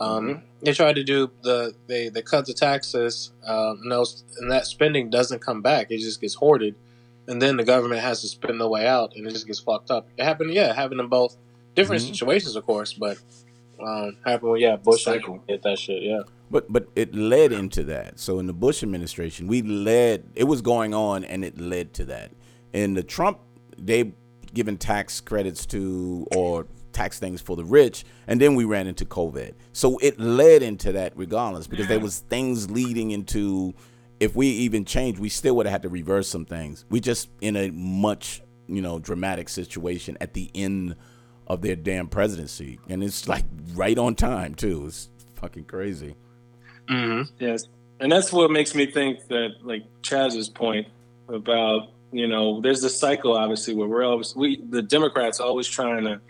Um, 0.00 0.28
mm-hmm. 0.28 0.44
They 0.62 0.72
tried 0.72 0.96
to 0.96 1.04
do 1.04 1.30
the 1.42 1.74
they 1.86 2.08
they 2.08 2.22
cut 2.22 2.46
the 2.46 2.54
taxes, 2.54 3.30
um, 3.46 3.80
and, 3.82 3.92
those, 3.92 4.24
and 4.38 4.50
that 4.50 4.66
spending 4.66 5.10
doesn't 5.10 5.40
come 5.40 5.62
back. 5.62 5.90
It 5.90 5.98
just 5.98 6.20
gets 6.20 6.34
hoarded 6.34 6.74
and 7.30 7.40
then 7.40 7.56
the 7.56 7.64
government 7.64 8.00
has 8.00 8.20
to 8.22 8.28
spend 8.28 8.60
the 8.60 8.68
way 8.68 8.86
out, 8.86 9.14
and 9.14 9.26
it 9.26 9.30
just 9.30 9.46
gets 9.46 9.60
fucked 9.60 9.90
up. 9.90 10.08
It 10.16 10.24
happened, 10.24 10.52
yeah, 10.52 10.70
it 10.70 10.76
happened 10.76 11.00
in 11.00 11.06
both 11.06 11.36
different 11.76 12.02
mm-hmm. 12.02 12.12
situations, 12.12 12.56
of 12.56 12.66
course, 12.66 12.92
but 12.92 13.18
um, 13.80 14.16
happened 14.26 14.50
when 14.50 14.60
yeah, 14.60 14.76
Bush 14.76 15.04
cycle 15.04 15.42
hit 15.46 15.62
that 15.62 15.78
shit, 15.78 16.02
yeah. 16.02 16.22
But 16.50 16.70
but 16.72 16.88
it 16.96 17.14
led 17.14 17.52
into 17.52 17.84
that. 17.84 18.18
So 18.18 18.40
in 18.40 18.48
the 18.48 18.52
Bush 18.52 18.82
administration, 18.82 19.46
we 19.46 19.62
led. 19.62 20.28
It 20.34 20.44
was 20.44 20.60
going 20.60 20.92
on, 20.92 21.24
and 21.24 21.44
it 21.44 21.58
led 21.58 21.94
to 21.94 22.04
that. 22.06 22.32
In 22.72 22.94
the 22.94 23.04
Trump, 23.04 23.38
they 23.78 24.12
given 24.52 24.76
tax 24.76 25.20
credits 25.20 25.64
to 25.66 26.26
or 26.34 26.66
tax 26.92 27.18
things 27.18 27.40
for 27.40 27.56
the 27.56 27.64
rich, 27.64 28.04
and 28.26 28.40
then 28.40 28.54
we 28.54 28.64
ran 28.64 28.86
into 28.86 29.04
COVID. 29.04 29.54
So 29.72 29.98
it 29.98 30.18
led 30.18 30.62
into 30.62 30.92
that 30.92 31.12
regardless, 31.16 31.66
because 31.66 31.88
there 31.88 32.00
was 32.00 32.20
things 32.20 32.70
leading 32.70 33.10
into 33.10 33.74
if 34.20 34.36
we 34.36 34.48
even 34.48 34.84
changed, 34.84 35.18
we 35.18 35.30
still 35.30 35.56
would 35.56 35.66
have 35.66 35.72
had 35.72 35.82
to 35.82 35.88
reverse 35.88 36.28
some 36.28 36.44
things. 36.44 36.84
We 36.90 37.00
just 37.00 37.30
in 37.40 37.56
a 37.56 37.70
much 37.70 38.42
you 38.68 38.82
know 38.82 38.98
dramatic 38.98 39.48
situation 39.48 40.16
at 40.20 40.34
the 40.34 40.50
end 40.54 40.94
of 41.46 41.62
their 41.62 41.76
damn 41.76 42.06
presidency, 42.06 42.78
and 42.88 43.02
it's 43.02 43.26
like 43.26 43.44
right 43.74 43.98
on 43.98 44.14
time 44.14 44.54
too. 44.54 44.84
It's 44.86 45.08
fucking 45.34 45.64
crazy. 45.64 46.14
Mm-hmm. 46.88 47.32
Yes, 47.38 47.66
and 47.98 48.12
that's 48.12 48.32
what 48.32 48.50
makes 48.50 48.74
me 48.74 48.86
think 48.86 49.26
that 49.28 49.56
like 49.62 49.84
Chaz's 50.02 50.48
point 50.48 50.86
about 51.28 51.88
you 52.12 52.28
know 52.28 52.60
there's 52.60 52.82
this 52.82 52.98
cycle 52.98 53.36
obviously 53.36 53.74
where 53.74 53.88
we're 53.88 54.04
always 54.04 54.36
we 54.36 54.62
the 54.68 54.82
Democrats 54.82 55.40
always 55.40 55.66
trying 55.66 56.04
to 56.04 56.20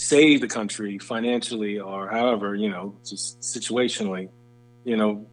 save 0.00 0.40
the 0.40 0.48
country 0.48 0.98
financially 0.98 1.78
or 1.78 2.08
however 2.08 2.54
you 2.54 2.70
know 2.70 2.94
just 3.04 3.40
situationally 3.40 4.28
you 4.84 4.96
know 4.96 5.26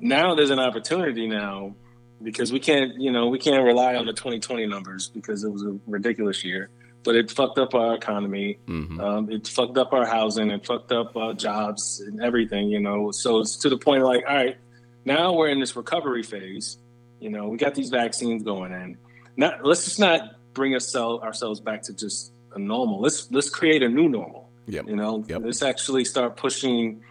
now 0.00 0.34
there's 0.34 0.50
an 0.50 0.60
opportunity 0.60 1.26
now 1.26 1.74
because 2.22 2.52
we 2.52 2.60
can't, 2.60 3.00
you 3.00 3.10
know, 3.10 3.28
we 3.28 3.38
can't 3.38 3.64
rely 3.64 3.94
on 3.94 4.06
the 4.06 4.12
2020 4.12 4.66
numbers 4.66 5.08
because 5.08 5.44
it 5.44 5.50
was 5.50 5.62
a 5.62 5.78
ridiculous 5.86 6.44
year. 6.44 6.70
But 7.04 7.16
it 7.16 7.30
fucked 7.32 7.58
up 7.58 7.74
our 7.74 7.94
economy. 7.94 8.58
Mm-hmm. 8.66 9.00
Um, 9.00 9.30
it 9.30 9.48
fucked 9.48 9.76
up 9.76 9.92
our 9.92 10.06
housing. 10.06 10.50
It 10.50 10.64
fucked 10.64 10.92
up 10.92 11.16
our 11.16 11.34
jobs 11.34 12.00
and 12.00 12.22
everything. 12.22 12.68
You 12.68 12.78
know, 12.78 13.10
so 13.10 13.40
it's 13.40 13.56
to 13.58 13.68
the 13.68 13.76
point 13.76 14.04
like, 14.04 14.24
all 14.28 14.36
right, 14.36 14.56
now 15.04 15.32
we're 15.32 15.48
in 15.48 15.58
this 15.58 15.74
recovery 15.74 16.22
phase. 16.22 16.78
You 17.18 17.30
know, 17.30 17.48
we 17.48 17.56
got 17.56 17.74
these 17.74 17.90
vaccines 17.90 18.44
going 18.44 18.72
in. 18.72 18.98
Not 19.36 19.64
let's 19.64 19.84
just 19.84 19.98
not 19.98 20.22
bring 20.54 20.74
ourselves 20.74 21.24
ourselves 21.24 21.58
back 21.58 21.82
to 21.82 21.94
just 21.94 22.32
a 22.54 22.58
normal. 22.58 23.00
Let's 23.00 23.30
let's 23.30 23.50
create 23.50 23.82
a 23.82 23.88
new 23.88 24.08
normal. 24.08 24.50
Yep. 24.66 24.88
You 24.88 24.96
know, 24.96 25.24
yep. 25.28 25.42
let's 25.44 25.62
actually 25.62 26.04
start 26.04 26.36
pushing 26.36 27.02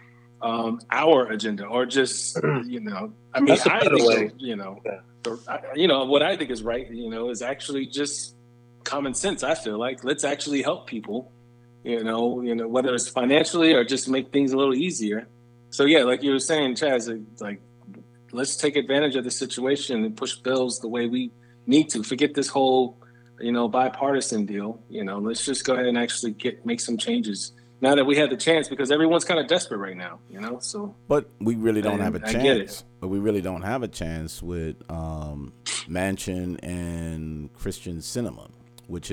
um, 0.42 0.80
our 0.90 1.30
agenda 1.30 1.64
or 1.64 1.86
just 1.86 2.36
you 2.66 2.80
know 2.80 3.12
i 3.32 3.40
mean 3.40 3.52
i 3.52 3.80
think 3.80 4.08
way. 4.08 4.30
you 4.38 4.56
know 4.56 4.80
yeah. 4.84 5.00
the, 5.22 5.38
I, 5.48 5.60
you 5.74 5.86
know 5.86 6.04
what 6.04 6.22
i 6.22 6.36
think 6.36 6.50
is 6.50 6.62
right 6.62 6.90
you 6.90 7.08
know 7.08 7.30
is 7.30 7.42
actually 7.42 7.86
just 7.86 8.34
common 8.84 9.14
sense 9.14 9.44
i 9.44 9.54
feel 9.54 9.78
like 9.78 10.02
let's 10.02 10.24
actually 10.24 10.62
help 10.62 10.86
people 10.88 11.32
you 11.84 12.02
know 12.02 12.40
you 12.42 12.54
know 12.54 12.66
whether 12.66 12.92
it's 12.94 13.08
financially 13.08 13.72
or 13.72 13.84
just 13.84 14.08
make 14.08 14.32
things 14.32 14.52
a 14.52 14.56
little 14.56 14.74
easier 14.74 15.28
so 15.70 15.84
yeah 15.84 16.02
like 16.02 16.22
you 16.22 16.32
were 16.32 16.40
saying 16.40 16.74
chaz 16.74 17.24
like 17.40 17.60
let's 18.32 18.56
take 18.56 18.74
advantage 18.74 19.14
of 19.14 19.24
the 19.24 19.30
situation 19.30 20.04
and 20.04 20.16
push 20.16 20.34
bills 20.36 20.80
the 20.80 20.88
way 20.88 21.06
we 21.06 21.30
need 21.66 21.88
to 21.88 22.02
forget 22.02 22.34
this 22.34 22.48
whole 22.48 22.98
you 23.42 23.52
know 23.52 23.68
bipartisan 23.68 24.46
deal 24.46 24.80
you 24.88 25.04
know 25.04 25.18
let's 25.18 25.44
just 25.44 25.64
go 25.64 25.74
ahead 25.74 25.86
and 25.86 25.98
actually 25.98 26.32
get 26.32 26.64
make 26.64 26.80
some 26.80 26.96
changes 26.96 27.52
now 27.82 27.96
that 27.96 28.04
we 28.04 28.16
had 28.16 28.30
the 28.30 28.36
chance 28.36 28.68
because 28.68 28.92
everyone's 28.92 29.24
kind 29.24 29.40
of 29.40 29.48
desperate 29.48 29.78
right 29.78 29.96
now, 29.96 30.20
you 30.30 30.40
know. 30.40 30.60
So, 30.60 30.94
but 31.08 31.28
we 31.40 31.56
really 31.56 31.82
don't 31.82 31.98
have 31.98 32.14
a 32.14 32.20
chance. 32.20 32.84
But 33.00 33.08
we 33.08 33.18
really 33.18 33.40
don't 33.40 33.62
have 33.62 33.82
a 33.82 33.88
chance 33.88 34.40
with 34.40 34.76
um, 34.88 35.52
Manchin 35.88 36.60
and 36.62 37.52
Kyrsten 37.54 37.96
Sinema, 37.96 38.48
which 38.86 39.10